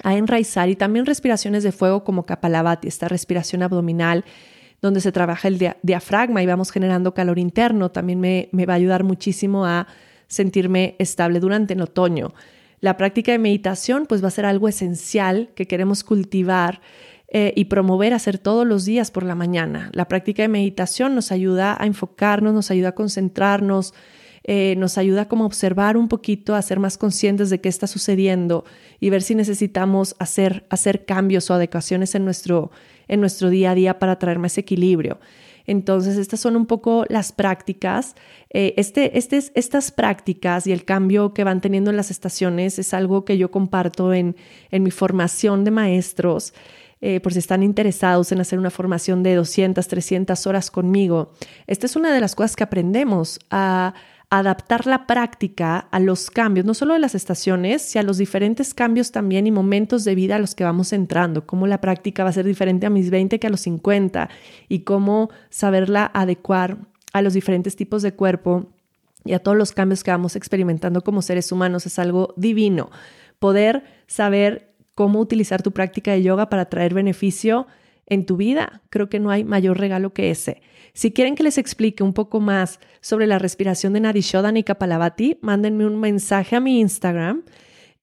[0.03, 4.25] a enraizar y también respiraciones de fuego como Kapalabhati, esta respiración abdominal
[4.81, 9.03] donde se trabaja el diafragma y vamos generando calor interno, también me, va a ayudar
[9.03, 9.85] muchísimo a
[10.31, 12.33] sentirme estable durante el otoño.
[12.79, 16.81] La práctica de meditación pues va a ser algo esencial que queremos cultivar
[17.27, 19.91] eh, y promover hacer todos los días por la mañana.
[19.93, 23.93] La práctica de meditación nos ayuda a enfocarnos, nos ayuda a concentrarnos,
[24.45, 27.87] eh, nos ayuda como a observar un poquito, a ser más conscientes de qué está
[27.87, 28.63] sucediendo
[29.01, 32.71] y ver si necesitamos hacer, hacer cambios o adecuaciones en nuestro,
[33.09, 35.19] en nuestro día a día para traer más equilibrio.
[35.65, 38.15] Entonces, estas son un poco las prácticas.
[38.49, 42.93] Eh, este, este, estas prácticas y el cambio que van teniendo en las estaciones es
[42.93, 44.35] algo que yo comparto en,
[44.71, 46.53] en mi formación de maestros.
[47.03, 51.31] Eh, por si están interesados en hacer una formación de 200, 300 horas conmigo.
[51.65, 53.95] Esta es una de las cosas que aprendemos a
[54.31, 58.73] adaptar la práctica a los cambios, no solo de las estaciones, sino a los diferentes
[58.73, 62.29] cambios también y momentos de vida a los que vamos entrando, cómo la práctica va
[62.29, 64.29] a ser diferente a mis 20 que a los 50
[64.69, 66.77] y cómo saberla adecuar
[67.11, 68.71] a los diferentes tipos de cuerpo
[69.25, 71.85] y a todos los cambios que vamos experimentando como seres humanos.
[71.85, 72.89] Es algo divino.
[73.37, 77.67] Poder saber cómo utilizar tu práctica de yoga para traer beneficio
[78.07, 78.81] en tu vida.
[78.89, 80.61] Creo que no hay mayor regalo que ese.
[80.93, 85.37] Si quieren que les explique un poco más sobre la respiración de Nadishodan y Kapalabhati,
[85.41, 87.43] mándenme un mensaje a mi Instagram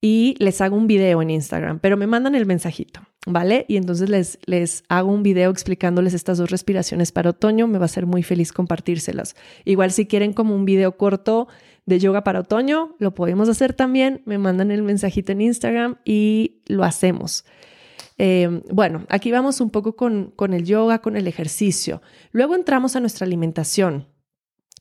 [0.00, 3.66] y les hago un video en Instagram, pero me mandan el mensajito, ¿vale?
[3.68, 7.66] Y entonces les, les hago un video explicándoles estas dos respiraciones para otoño.
[7.66, 9.34] Me va a ser muy feliz compartírselas.
[9.64, 11.48] Igual si quieren como un video corto
[11.84, 14.22] de yoga para otoño, lo podemos hacer también.
[14.24, 17.44] Me mandan el mensajito en Instagram y lo hacemos.
[18.18, 22.02] Eh, bueno, aquí vamos un poco con, con el yoga, con el ejercicio.
[22.32, 24.08] Luego entramos a nuestra alimentación.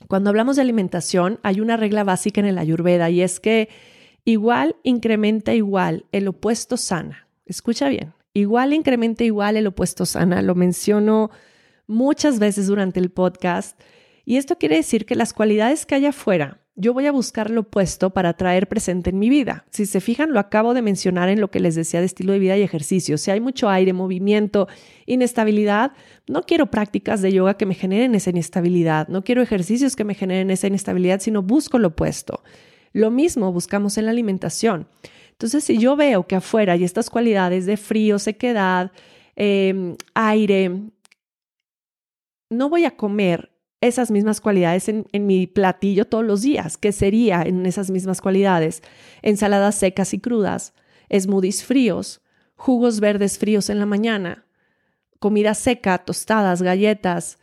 [0.07, 3.69] Cuando hablamos de alimentación, hay una regla básica en el ayurveda y es que
[4.27, 7.29] Igual incrementa igual, el opuesto sana.
[7.45, 8.13] Escucha bien.
[8.33, 10.41] Igual incrementa igual, el opuesto sana.
[10.41, 11.31] Lo menciono
[11.87, 13.79] muchas veces durante el podcast.
[14.25, 17.61] Y esto quiere decir que las cualidades que hay afuera, yo voy a buscar lo
[17.61, 19.65] opuesto para traer presente en mi vida.
[19.71, 22.39] Si se fijan, lo acabo de mencionar en lo que les decía de estilo de
[22.39, 23.17] vida y ejercicio.
[23.17, 24.67] Si hay mucho aire, movimiento,
[25.07, 25.93] inestabilidad,
[26.27, 30.13] no quiero prácticas de yoga que me generen esa inestabilidad, no quiero ejercicios que me
[30.13, 32.43] generen esa inestabilidad, sino busco lo opuesto.
[32.93, 34.87] Lo mismo buscamos en la alimentación.
[35.31, 38.91] Entonces, si yo veo que afuera hay estas cualidades de frío, sequedad,
[39.35, 40.71] em, aire,
[42.51, 46.77] no voy a comer esas mismas cualidades en, mi platillo todos los días.
[46.77, 48.81] ¿Qué sería en esas mismas cualidades?
[49.21, 50.73] Ensaladas secas y crudas,
[51.13, 52.21] smoothies fríos,
[52.55, 54.45] jugos verdes fríos en la mañana,
[55.19, 57.37] comida seca, tostadas, galletas,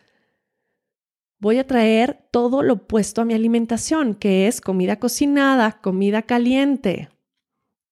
[1.39, 7.11] voy a traer todo lo opuesto a mi alimentación, que es comida cocinada, comida caliente,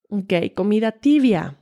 [0.08, 1.58] okay, comida tibia,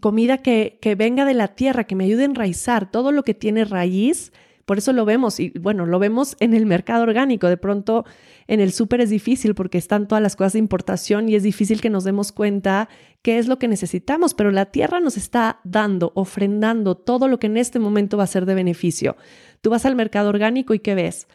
[0.00, 3.34] comida que, que venga de la tierra, que me ayude a enraizar todo lo que
[3.34, 4.32] tiene raíz.
[4.70, 7.48] Por eso lo vemos, y bueno, lo vemos en el mercado orgánico.
[7.48, 8.04] De pronto
[8.46, 11.80] en el súper es difícil porque están todas las cosas de importación y es difícil
[11.80, 12.88] que nos demos cuenta
[13.20, 17.48] qué es lo que necesitamos, pero la tierra nos está dando, ofrendando todo lo que
[17.48, 19.16] en este momento va a ser de beneficio.
[19.60, 21.26] Tú vas al mercado orgánico y ¿qué ves?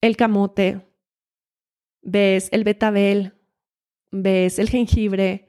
[0.00, 0.80] El camote,
[2.00, 3.34] ves el betabel,
[4.10, 5.45] ves el jengibre,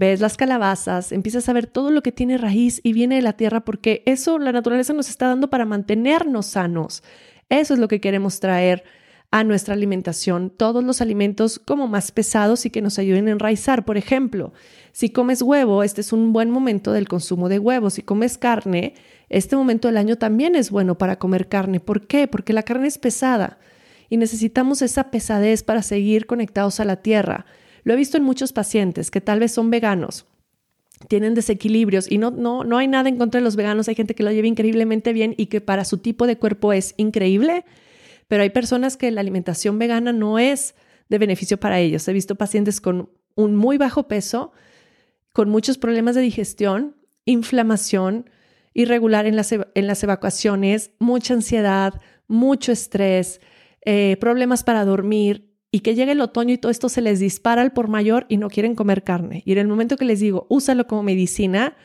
[0.00, 3.34] ves las calabazas, empiezas a ver todo lo que tiene raíz y viene de la
[3.34, 7.02] tierra porque eso la naturaleza nos está dando para mantenernos sanos.
[7.50, 8.82] Eso es lo que queremos traer
[9.30, 13.84] a nuestra alimentación, todos los alimentos como más pesados y que nos ayuden a enraizar.
[13.84, 14.54] Por ejemplo,
[14.90, 17.92] si comes huevo, este es un buen momento del consumo de huevos.
[17.92, 18.94] Si comes carne,
[19.28, 21.78] este momento del año también es bueno para comer carne.
[21.78, 22.26] ¿Por qué?
[22.26, 23.58] Porque la carne es pesada
[24.08, 27.44] y necesitamos esa pesadez para seguir conectados a la tierra.
[27.82, 30.26] Lo he visto en muchos pacientes que tal vez son veganos,
[31.08, 34.14] tienen desequilibrios y no, no, no hay nada en contra de los veganos, hay gente
[34.14, 37.64] que lo lleva increíblemente bien y que para su tipo de cuerpo es increíble,
[38.28, 40.74] pero hay personas que la alimentación vegana no es
[41.08, 42.06] de beneficio para ellos.
[42.06, 44.52] He visto pacientes con un muy bajo peso,
[45.32, 48.30] con muchos problemas de digestión, inflamación,
[48.74, 53.40] irregular en las, en las evacuaciones, mucha ansiedad, mucho estrés,
[53.84, 57.62] eh, problemas para dormir y que llegue el otoño y todo esto se les dispara
[57.62, 59.42] al por mayor y no quieren comer carne.
[59.44, 61.76] Y en el momento que les digo, úsalo como medicina,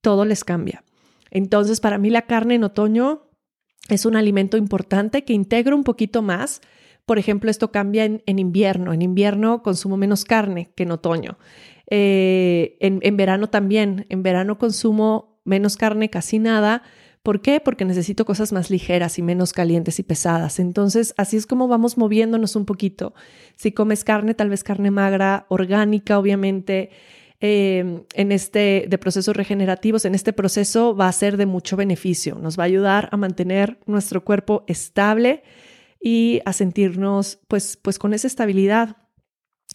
[0.00, 0.84] todo les cambia.
[1.30, 3.30] Entonces, para mí la carne en otoño
[3.88, 6.60] es un alimento importante que integra un poquito más.
[7.06, 8.92] Por ejemplo, esto cambia en, invierno.
[8.92, 11.38] En invierno consumo menos carne que en otoño.
[11.88, 14.06] Eh, en verano también.
[14.10, 16.82] En verano consumo menos carne, casi nada.
[17.22, 17.60] ¿Por qué?
[17.60, 20.58] Porque necesito cosas más ligeras y menos calientes y pesadas.
[20.58, 23.12] Entonces, así es como vamos moviéndonos un poquito.
[23.56, 26.90] Si comes carne, tal vez carne magra, orgánica, obviamente,
[27.40, 32.36] em, en este de procesos regenerativos, en este proceso va a ser de mucho beneficio.
[32.36, 35.42] Nos va a ayudar a mantener nuestro cuerpo estable
[36.00, 38.96] y a sentirnos, pues, pues con esa estabilidad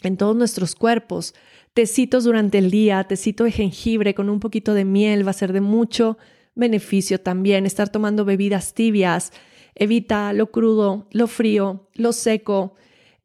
[0.03, 1.35] en todos nuestros cuerpos
[1.73, 5.53] tecitos durante el día, tecito de jengibre con un poquito de miel va a ser
[5.53, 6.17] de mucho
[6.55, 7.65] beneficio también.
[7.65, 9.31] Estar tomando bebidas tibias
[9.75, 12.75] evita lo crudo, lo frío, lo seco,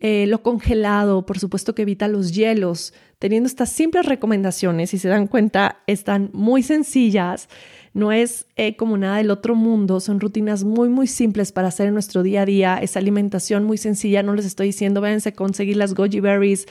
[0.00, 2.92] eh, lo congelado, por supuesto que evita los hielos.
[3.18, 7.48] Teniendo estas simples recomendaciones, si se dan cuenta, están muy sencillas
[7.92, 11.88] no es eh, como nada del otro mundo, son rutinas muy, muy simples para hacer
[11.88, 15.32] en nuestro día a día, es alimentación muy sencilla, no les estoy diciendo, váyanse a
[15.32, 16.66] conseguir las goji berries,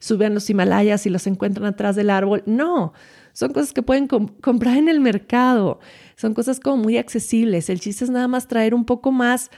[0.00, 2.92] suben los Himalayas y los encuentran atrás del árbol, no,
[3.34, 5.80] son cosas que pueden comprar en el mercado,
[6.16, 9.50] son cosas como muy accesibles, el chiste es nada más traer un poco más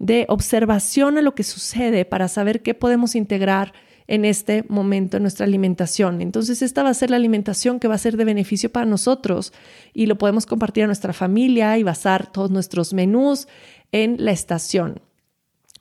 [0.00, 3.72] de observación a lo que sucede para saber qué podemos integrar
[4.06, 6.22] en este momento en nuestra alimentación.
[6.22, 9.52] Entonces, esta va a ser la alimentación que va a ser de beneficio para nosotros
[9.92, 13.48] y lo podemos compartir a nuestra familia y basar todos nuestros menús
[13.92, 15.00] en la estación.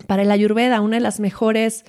[0.08, 1.86] Para el ayurveda, una de las mejores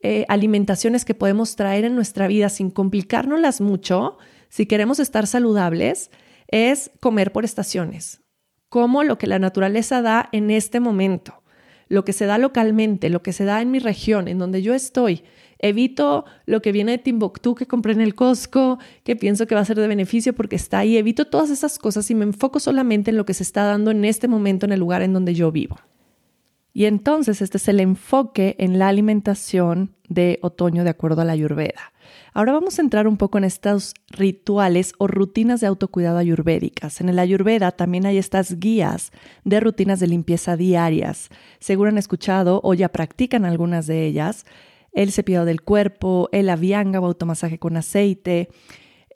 [0.00, 4.16] eh, alimentaciones que podemos traer en nuestra vida sin complicárnoslas mucho,
[4.50, 6.10] si queremos estar saludables,
[6.48, 8.20] es comer por estaciones,
[8.68, 11.42] como lo que la naturaleza da en este momento,
[11.88, 14.74] lo que se da localmente, lo que se da en mi región, en donde yo
[14.74, 15.22] estoy.
[15.60, 19.60] Evito lo que viene de Timbuktu que compré en el Costco, que pienso que va
[19.60, 20.96] a ser de beneficio porque está ahí.
[20.96, 24.04] Evito todas esas cosas y me enfoco solamente en lo que se está dando en
[24.04, 25.76] este momento en el lugar en donde yo vivo.
[26.72, 31.32] Y entonces este es el enfoque en la alimentación de otoño de acuerdo a la
[31.32, 31.92] ayurveda.
[32.32, 37.00] Ahora vamos a entrar un poco en estos rituales o rutinas de autocuidado ayurvédicas.
[37.00, 39.12] En el ayurveda también hay estas guías
[39.44, 41.28] de rutinas de limpieza diarias.
[41.58, 44.46] Seguro han escuchado o ya practican algunas de ellas.
[44.92, 48.48] El cepillado del cuerpo, el avianga o automasaje con aceite,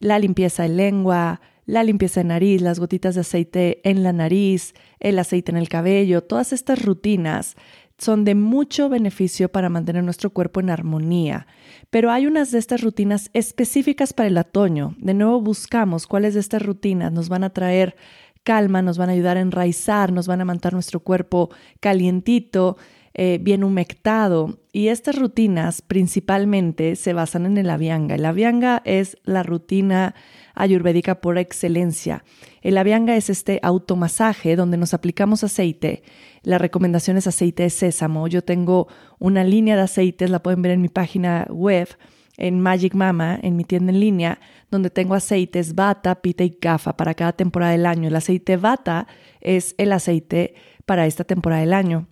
[0.00, 4.74] la limpieza de lengua, la limpieza de nariz, las gotitas de aceite en la nariz,
[5.00, 7.56] el aceite en el cabello, todas estas rutinas
[8.04, 11.46] son de mucho beneficio para mantener nuestro cuerpo en armonía.
[11.88, 14.94] Pero hay unas de estas rutinas específicas para el otoño.
[14.98, 17.96] De nuevo buscamos cuáles de estas rutinas nos van a traer
[18.42, 21.48] calma, nos van a ayudar a enraizar, nos van a mantener nuestro cuerpo
[21.80, 22.76] calientito,
[23.14, 24.58] eh, bien humectado.
[24.70, 28.16] Y estas rutinas principalmente se basan en el avianga.
[28.16, 30.14] El avianga es la rutina
[30.54, 32.24] ayurvédica por excelencia.
[32.62, 36.02] El avianga es este automasaje donde nos aplicamos aceite.
[36.42, 38.28] La recomendación es aceite de sésamo.
[38.28, 38.88] Yo tengo
[39.18, 41.88] una línea de aceites, la pueden ver en mi página web,
[42.36, 44.40] en Magic Mama, en mi tienda en línea,
[44.70, 48.08] donde tengo aceites bata, pita y gafa para cada temporada del año.
[48.08, 49.06] El aceite bata
[49.40, 50.54] es el aceite
[50.86, 52.08] para esta temporada del año.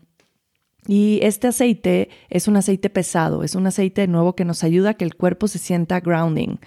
[0.86, 4.94] Y este aceite es un aceite pesado, es un aceite nuevo que nos ayuda a
[4.94, 6.58] que el cuerpo se sienta grounding.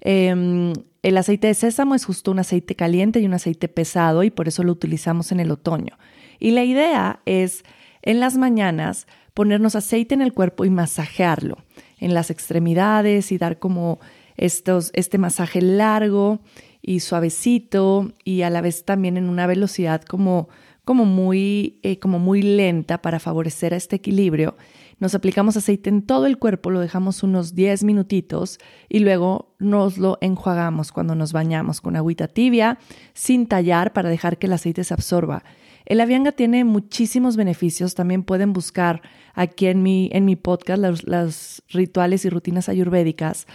[0.00, 4.30] Em, el aceite de sésamo es justo un aceite caliente y un aceite pesado y
[4.30, 5.98] por eso lo utilizamos en el otoño.
[6.38, 7.64] Y la idea es
[8.02, 11.58] en las mañanas ponernos aceite en el cuerpo y masajearlo
[11.98, 13.98] en las extremidades y dar como
[14.36, 16.40] estos, este masaje largo
[16.82, 20.48] y suavecito y a la vez también en una velocidad como
[20.84, 24.56] como muy, eh, como muy lenta para favorecer este equilibrio.
[24.98, 29.98] Nos aplicamos aceite en todo el cuerpo, lo dejamos unos 10 minutitos y luego nos
[29.98, 32.78] lo enjuagamos cuando nos bañamos con agüita tibia,
[33.12, 35.44] sin tallar para dejar que el aceite se absorba.
[35.86, 37.94] El avianga tiene muchísimos beneficios.
[37.94, 39.02] También pueden buscar
[39.34, 43.46] aquí en mi, en mi podcast los, rituales y rutinas ayurvédicas.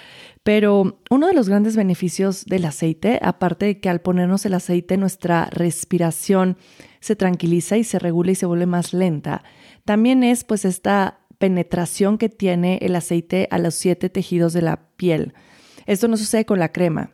[0.43, 4.97] Pero uno de los grandes beneficios del aceite, aparte de que al ponernos el aceite
[4.97, 6.57] nuestra respiración
[6.99, 9.43] se tranquiliza y se regula y se vuelve más lenta,
[9.85, 14.89] también es pues esta penetración que tiene el aceite a los siete tejidos de la
[14.97, 15.33] piel.
[15.87, 17.11] Esto no sucede con la crema.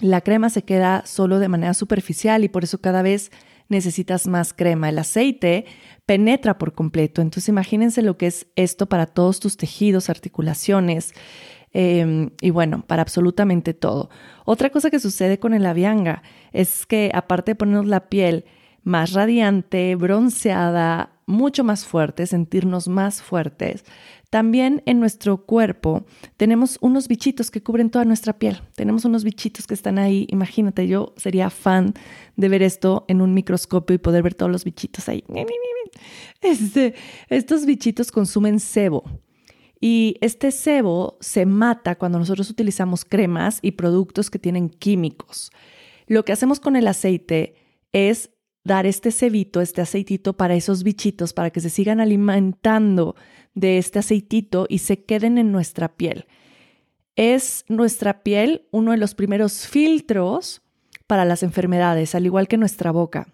[0.00, 3.32] La crema se queda solo de manera superficial y por eso cada vez
[3.68, 4.90] necesitas más crema.
[4.90, 5.64] El aceite
[6.06, 7.20] penetra por completo.
[7.20, 11.14] Entonces imagínense lo que es esto para todos tus tejidos, articulaciones
[11.72, 14.08] em, y bueno, para absolutamente todo.
[14.44, 18.44] Otra cosa que sucede con el avianga es que aparte de ponernos la piel
[18.84, 23.84] más radiante, bronceada, mucho más fuerte, sentirnos más fuertes,
[24.30, 26.04] también en nuestro cuerpo
[26.36, 28.60] tenemos unos bichitos que cubren toda nuestra piel.
[28.74, 30.26] Tenemos unos bichitos que están ahí.
[30.30, 31.94] Imagínate, yo sería fan
[32.36, 35.24] de ver esto en un microscopio y poder ver todos los bichitos ahí.
[36.40, 36.94] Este,
[37.28, 39.04] estos bichitos consumen sebo.
[39.80, 45.52] Y este sebo se mata cuando nosotros utilizamos cremas y productos que tienen químicos.
[46.06, 47.54] Lo que hacemos con el aceite
[47.92, 48.30] es
[48.68, 53.16] dar este cebito, este aceitito para esos bichitos, para que se sigan alimentando
[53.54, 56.26] de este aceitito y se queden en nuestra piel.
[57.16, 60.62] Es nuestra piel uno de los primeros filtros
[61.08, 63.26] para las enfermedades, al igual que nuestra boca.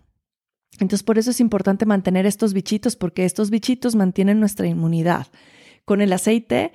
[0.74, 5.26] Entonces, por eso es importante mantener estos bichitos, porque estos bichitos mantienen nuestra inmunidad.
[5.84, 6.72] Con el aceite,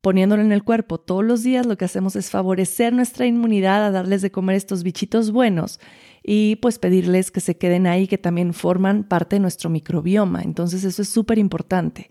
[0.00, 3.90] poniéndolo en el cuerpo todos los días, lo que hacemos es favorecer nuestra inmunidad a
[3.90, 5.78] darles de comer estos bichitos buenos
[6.22, 10.42] y pues pedirles que se queden ahí, que también forman parte de nuestro microbioma.
[10.42, 12.10] Entonces eso es súper importante.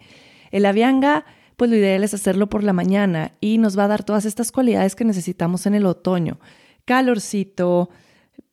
[0.52, 1.26] El avianga,
[1.58, 4.52] pues lo ideal es hacerlo por la mañana y nos va a dar todas estas
[4.52, 6.40] cualidades que necesitamos en el otoño.
[6.86, 7.90] Calorcito,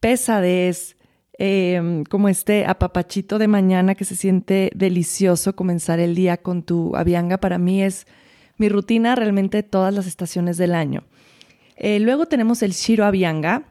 [0.01, 0.97] pesadez,
[1.39, 6.97] em, como este apapachito de mañana que se siente delicioso comenzar el día con tu
[6.97, 7.39] avianga.
[7.39, 8.07] Para mí es
[8.59, 11.05] mi rutina realmente todas las estaciones del año.
[11.77, 13.65] Eh, luego tenemos el Shiro Avianga,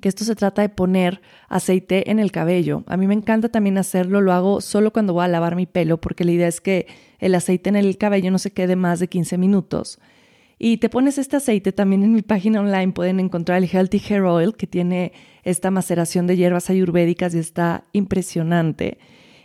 [0.00, 2.84] que esto se trata de poner aceite en el cabello.
[2.86, 6.00] A mí me encanta también hacerlo, lo hago solo cuando voy a lavar mi pelo,
[6.00, 6.86] porque la idea es que
[7.18, 9.98] el aceite en el cabello no se quede más de 15 minutos.
[10.58, 14.22] Y te pones este aceite, también en mi página online pueden encontrar el Healthy Hair
[14.22, 15.12] Oil, que tiene
[15.42, 18.98] esta maceración de hierbas ayurvédicas y está impresionante.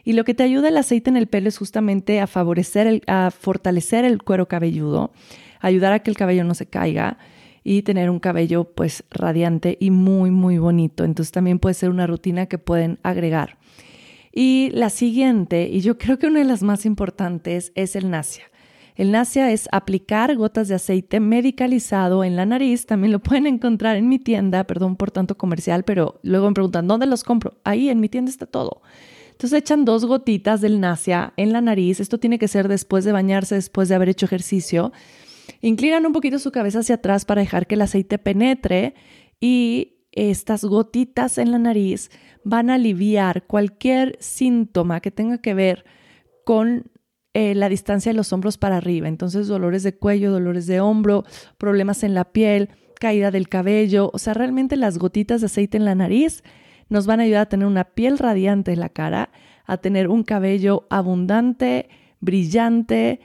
[0.06, 3.32] Y lo que te ayuda el aceite en el pelo es justamente a favorecer, a
[3.32, 5.12] fortalecer el cuero cabelludo,
[5.60, 7.18] ayudar a que el cabello no se caiga
[7.64, 11.04] y tener un cabello pues radiante y muy muy bonito.
[11.04, 13.58] Entonces también puede ser una rutina que pueden agregar.
[14.32, 18.46] Y la siguiente, y yo creo que una de las más importantes, es el nasia.
[18.96, 22.86] El nasia es aplicar gotas de aceite medicalizado en la nariz.
[22.86, 26.88] También lo pueden encontrar en mi tienda, perdón por tanto comercial, pero luego me preguntan,
[26.88, 27.56] ¿dónde los compro?
[27.64, 28.82] Ahí en mi tienda está todo.
[29.32, 32.02] Entonces echan dos gotitas del nasia en la nariz.
[32.02, 34.92] Esto tiene que ser después de bañarse, después de haber hecho ejercicio.
[35.62, 38.94] Inclinan un poquito su cabeza hacia atrás para dejar que el aceite penetre
[39.40, 42.10] y estas gotitas en la nariz
[42.44, 45.86] van a aliviar cualquier síntoma que tenga que ver
[46.46, 46.92] con
[47.34, 49.08] eh, la distancia de los hombros para arriba.
[49.08, 51.26] Entonces, dolores de cuello, dolores de hombro,
[51.58, 54.10] problemas en la piel, caída del cabello.
[54.14, 56.44] O sea, realmente las gotitas de aceite en la nariz
[56.90, 59.30] nos van a ayudar a tener una piel radiante en la cara,
[59.66, 61.88] a tener un cabello abundante,
[62.20, 63.20] brillante,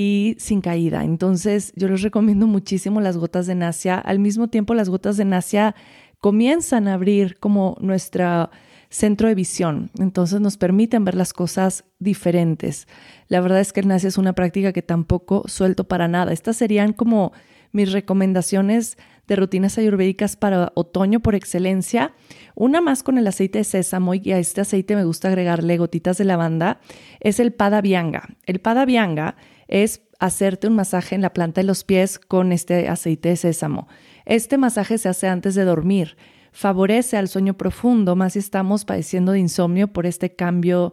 [0.00, 1.04] y sin caída.
[1.04, 3.98] Entonces yo les recomiendo muchísimo las gotas de Nasia.
[3.98, 5.74] Al mismo tiempo las gotas de Nasia
[6.20, 8.48] comienzan a abrir como nuestro
[8.88, 9.90] centro de visión.
[9.98, 12.88] Entonces nos permiten ver las cosas diferentes.
[13.28, 16.32] La verdad es que el Nasia es una práctica que tampoco suelto para nada.
[16.32, 17.32] Estas serían como
[17.70, 18.96] mis recomendaciones
[19.28, 22.14] de rutinas ayurvédicas para otoño por excelencia.
[22.54, 26.16] Una más con el aceite de sésamo y a este aceite me gusta agregarle gotitas
[26.16, 26.80] de lavanda,
[27.20, 28.30] es el Pada Vianga.
[28.46, 29.36] El Pada Vianga
[29.70, 33.88] es hacerte un masaje en la planta de los pies con este aceite de sésamo.
[34.26, 36.16] Este masaje se hace antes de dormir.
[36.52, 40.92] Favorece al sueño profundo, más si estamos padeciendo de insomnio por este cambio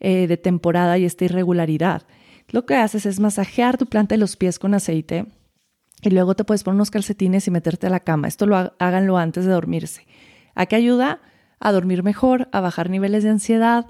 [0.00, 2.04] eh, de temporada y esta irregularidad.
[2.48, 5.26] Lo que haces es masajear tu planta de los pies con aceite
[6.00, 8.28] y luego te puedes poner unos calcetines y meterte a la cama.
[8.28, 10.06] Esto lo háganlo antes de dormirse.
[10.54, 11.20] ¿A qué ayuda?
[11.58, 13.86] A dormir mejor, a bajar niveles de ansiedad,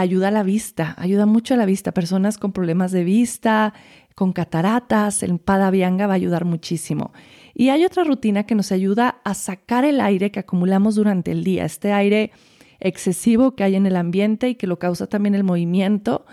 [0.00, 1.92] ayuda a la vista, ayuda mucho a la vista.
[1.92, 3.74] Personas con problemas de vista,
[4.14, 7.12] con cataratas, el Pada Vianga va a ayudar muchísimo.
[7.54, 11.44] Y hay otra rutina que nos ayuda a sacar el aire que acumulamos durante el
[11.44, 12.32] día, este aire
[12.80, 16.24] excesivo que hay en el ambiente y que lo causa también el movimiento.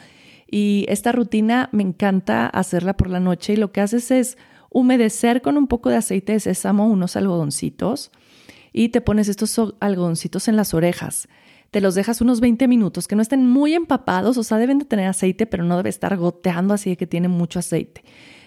[0.50, 4.38] Y esta rutina me encanta hacerla por la noche y lo que haces es
[4.70, 8.12] humedecer con un poco de aceite de sésamo unos algodoncitos
[8.72, 11.28] y te pones estos algodoncitos en las orejas
[11.72, 14.86] te los dejas unos 20 minutos, que no estén muy empapados, o sea, deben de
[14.86, 18.04] tener aceite, pero no debe estar goteando así de que tiene mucho aceite.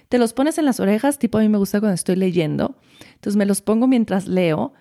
[0.08, 2.76] Te los pones en las orejas, tipo a mí me gusta cuando estoy leyendo,
[3.14, 4.72] entonces me los pongo mientras leo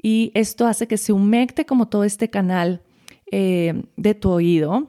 [0.00, 2.82] y esto hace que se humecte como todo este canal
[3.30, 4.88] eh, de tu oído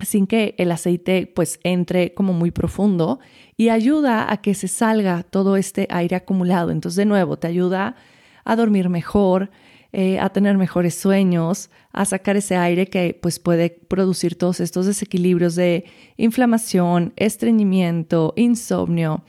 [0.00, 3.20] sin que el aceite pues entre como muy profundo
[3.56, 6.70] y ayuda a que se salga todo este aire acumulado.
[6.70, 7.96] Entonces de nuevo te ayuda
[8.44, 9.50] a dormir mejor,
[9.94, 14.86] eh, a tener mejores sueños, a sacar ese aire que pues puede producir todos estos
[14.86, 15.84] desequilibrios de
[16.16, 19.22] inflamación, estreñimiento, insomnio,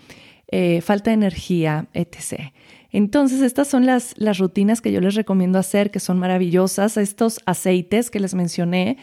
[0.47, 2.53] eh, falta de energía, etc.
[2.91, 6.95] Entonces, estas son las, las rutinas que yo les recomiendo hacer, que son maravillosas.
[6.95, 8.97] Estos aceites que les mencioné,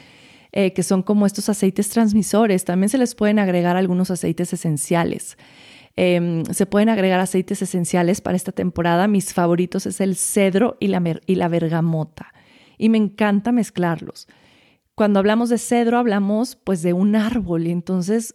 [0.52, 5.36] eh, que son como estos aceites transmisores, también se les pueden agregar algunos aceites esenciales.
[6.02, 9.06] Em, se pueden agregar aceites esenciales para esta temporada.
[9.06, 12.32] Mis favoritos es el cedro y la, y la bergamota.
[12.78, 14.26] Y me encanta mezclarlos.
[14.94, 17.66] Cuando hablamos de cedro, hablamos pues de un árbol.
[17.66, 18.32] Entonces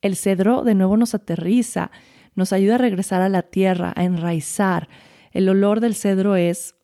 [0.00, 1.90] el cedro de nuevo nos aterriza,
[2.34, 4.88] nos ayuda a regresar a la tierra, a enraizar.
[5.32, 6.76] El olor del cedro es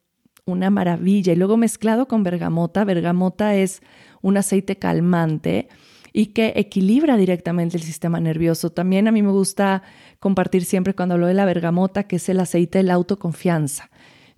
[0.44, 1.32] una maravilla.
[1.32, 3.80] Y luego mezclado con bergamota, bergamota es
[4.20, 5.68] un aceite calmante
[6.12, 8.70] y que equilibra directamente el sistema nervioso.
[8.70, 9.82] También a mí me gusta
[10.18, 13.90] compartir siempre cuando hablo de la bergamota, que es el aceite de la autoconfianza.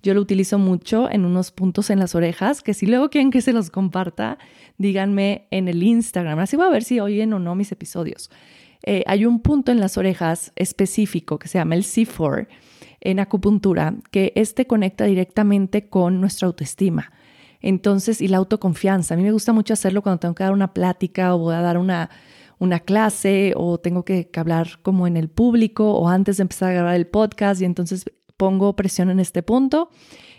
[0.03, 3.41] Yo lo utilizo mucho en unos puntos en las orejas, que si luego quieren que
[3.41, 4.39] se los comparta,
[4.77, 6.39] díganme en el Instagram.
[6.39, 8.31] Así voy a ver si oyen o no mis episodios.
[8.83, 12.47] Eh, hay un punto en las orejas específico que se llama el C4
[13.01, 17.11] en acupuntura, que este conecta directamente con nuestra autoestima.
[17.61, 19.13] Entonces, y la autoconfianza.
[19.13, 21.61] A mí me gusta mucho hacerlo cuando tengo que dar una plática o voy a
[21.61, 22.09] dar una,
[22.59, 26.73] una clase o tengo que hablar como en el público o antes de empezar a
[26.73, 28.05] grabar el podcast y entonces
[28.37, 29.89] pongo presión en este punto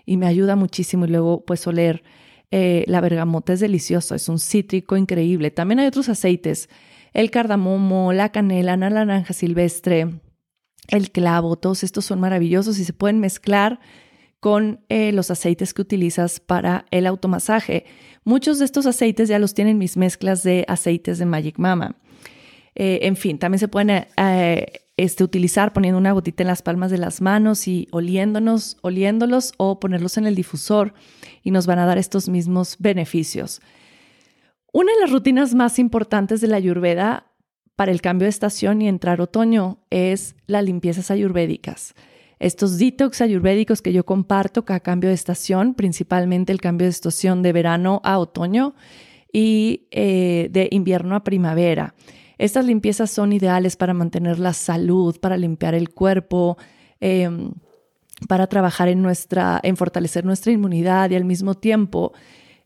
[0.05, 2.03] y me ayuda muchísimo y luego pues oler
[2.51, 5.51] eh, la bergamota es delicioso, es un cítrico increíble.
[5.51, 6.69] También hay otros aceites,
[7.15, 10.21] el cardamomo, la canela, la naranja silvestre,
[10.89, 13.81] el clavo, todos estos son maravillosos y se pueden mezclar
[14.43, 17.85] con eh, los aceites que utilizas para el automasaje.
[18.25, 21.95] Muchos de estos aceites ya los tienen mis mezclas de aceites de Magic Mama.
[22.75, 24.67] Eh, en fin, también se pueden eh,
[24.97, 29.79] este, utilizar poniendo una gotita en las palmas de las manos y oliéndonos, oliéndolos o
[29.79, 30.93] ponerlos en el difusor
[31.45, 33.61] y nos van a dar estos mismos beneficios.
[34.73, 37.31] Una de las rutinas más importantes de la ayurveda
[37.77, 41.95] para el cambio de estación y entrar otoño es las limpiezas ayurvédicas.
[42.43, 47.41] Estos detox ayurvédicos que yo comparto cada cambio de estación, principalmente el cambio de estación
[47.41, 48.75] de verano a otoño
[49.33, 51.95] y eh, de invierno a primavera.
[52.39, 56.59] Estas limpiezas son ideales para mantener la salud, para limpiar el cuerpo,
[56.99, 57.53] em,
[58.27, 62.13] para trabajar en nuestra, en fortalecer nuestra inmunidad y al mismo tiempo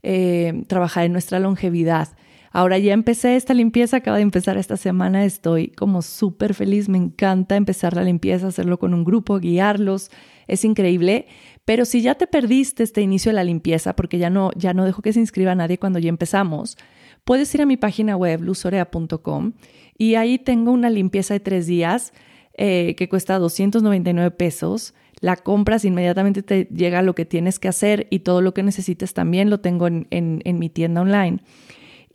[0.03, 2.09] eh, trabajar en nuestra longevidad.
[2.57, 6.97] Ahora ya empecé esta limpieza, acaba de empezar esta semana, estoy como súper feliz, me
[6.97, 10.11] encanta empezar la limpieza, hacerlo con un grupo, guiarlos,
[10.47, 11.27] es increíble.
[11.67, 14.87] Pero si ya te perdiste este inicio de la limpieza, porque ya no, ya no
[14.87, 16.79] dejo que se inscriba nadie cuando ya empezamos,
[17.27, 19.53] puedes ir a mi página web, luzorea.com,
[19.99, 22.15] y ahí tengo una limpieza de tres días
[22.55, 28.07] eh, que cuesta 299 pesos la compras, inmediatamente te llega lo que tienes que hacer
[28.09, 31.41] y todo lo que necesites también lo tengo en, mi tienda online.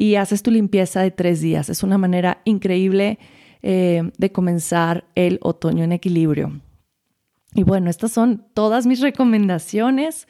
[0.01, 1.69] Y haces tu limpieza de tres días.
[1.69, 3.19] Es una manera increíble
[3.61, 6.59] eh, de comenzar el otoño en equilibrio.
[7.53, 10.27] Y bueno, estas son todas mis recomendaciones.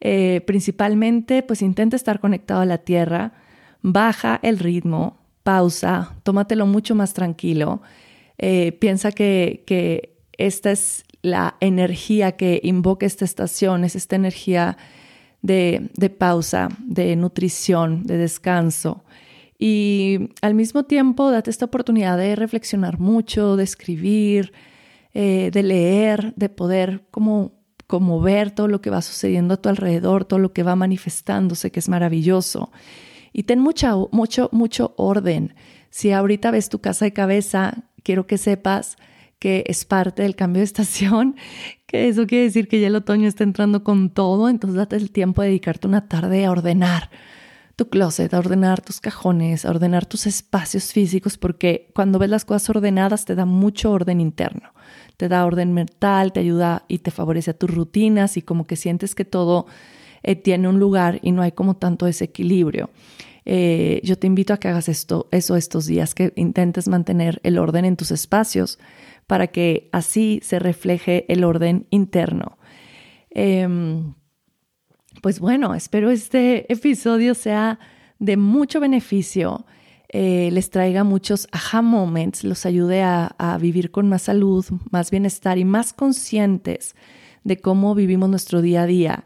[0.00, 3.34] Eh, principalmente, pues intenta estar conectado a la tierra,
[3.80, 7.80] baja el ritmo, pausa, tómatelo mucho más tranquilo.
[8.38, 14.76] Eh, piensa que, que esta es la energía que invoca esta estación, es esta energía
[15.42, 19.04] de, pausa, de nutrición, de descanso.
[19.64, 24.52] Y al mismo tiempo, date esta oportunidad de reflexionar mucho, de escribir,
[25.14, 27.52] eh, de leer, de poder como,
[27.86, 31.70] como ver todo lo que va sucediendo a tu alrededor, todo lo que va manifestándose,
[31.70, 32.72] que es maravilloso.
[33.32, 35.54] Y ten mucha, mucho, mucho orden.
[35.90, 38.96] Si ahorita ves tu casa de cabeza, quiero que sepas
[39.38, 41.36] que es parte del cambio de estación,
[41.86, 45.12] que eso quiere decir que ya el otoño está entrando con todo, entonces date el
[45.12, 47.10] tiempo de dedicarte una tarde a ordenar
[47.76, 52.44] tu closet, a ordenar tus cajones, a ordenar tus espacios físicos, porque cuando ves las
[52.44, 54.72] cosas ordenadas te da mucho orden interno,
[55.16, 58.76] te da orden mental, te ayuda y te favorece a tus rutinas y como que
[58.76, 59.66] sientes que todo
[60.22, 62.90] eh, tiene un lugar y no hay como tanto desequilibrio.
[63.44, 67.58] Eh, yo te invito a que hagas esto, eso estos días, que intentes mantener el
[67.58, 68.78] orden en tus espacios
[69.26, 72.58] para que así se refleje el orden interno.
[73.30, 74.14] Em,
[75.22, 77.78] pues bueno, espero este episodio sea
[78.18, 79.64] de mucho beneficio,
[80.08, 85.58] eh, les traiga muchos aha moments, los ayude a, vivir con más salud, más bienestar
[85.58, 86.96] y más conscientes
[87.44, 89.24] de cómo vivimos nuestro día a día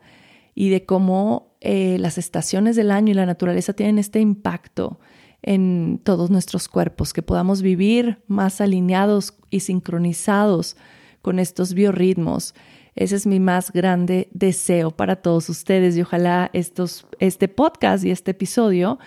[0.55, 5.01] y de cómo eh, las estaciones del año y la naturaleza tienen este impacto
[5.40, 10.76] en todos nuestros cuerpos, que podamos vivir más alineados y sincronizados
[11.22, 12.55] con estos biorritmos.
[12.97, 18.11] Ese es mi más grande deseo para todos ustedes y ojalá estos, este podcast y
[18.11, 18.99] este episodio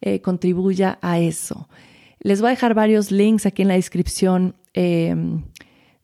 [0.00, 1.68] eh, contribuya a eso.
[2.20, 5.16] Les voy a dejar varios links aquí en la descripción eh,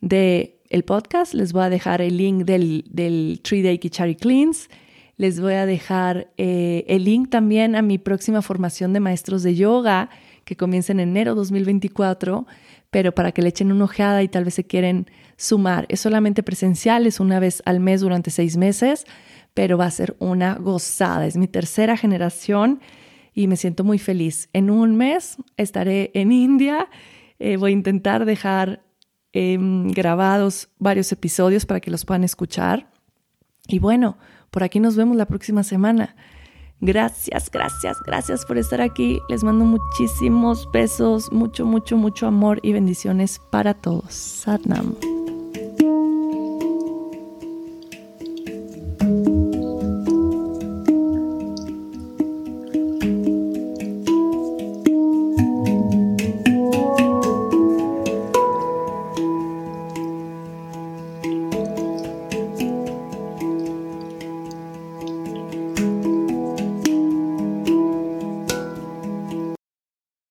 [0.00, 1.34] del podcast.
[1.34, 4.68] Les voy a dejar el link del, del 3-Day Kichari Cleans
[5.16, 9.54] les voy a dejar eh, el link también a mi próxima formación de maestros de
[9.54, 10.10] yoga
[10.44, 12.46] que comienza en enero 2024,
[12.90, 15.06] pero para que le echen una ojeada y tal vez se quieren
[15.36, 15.86] sumar.
[15.88, 19.04] Es solamente presencial, es una vez al mes durante seis meses,
[19.54, 21.26] pero va a ser una gozada.
[21.26, 22.80] Es mi tercera generación
[23.34, 24.48] y me siento muy feliz.
[24.52, 26.88] En un mes estaré en India.
[27.38, 28.82] Eh, voy a intentar dejar
[29.32, 32.90] em, grabados varios episodios para que los puedan escuchar.
[33.66, 34.18] Y bueno,
[34.50, 36.14] por aquí nos vemos la próxima semana.
[36.80, 39.20] Gracias, gracias, gracias por estar aquí.
[39.28, 44.12] Les mando muchísimos besos, mucho, mucho, mucho amor y bendiciones para todos.
[44.12, 44.94] Satnam.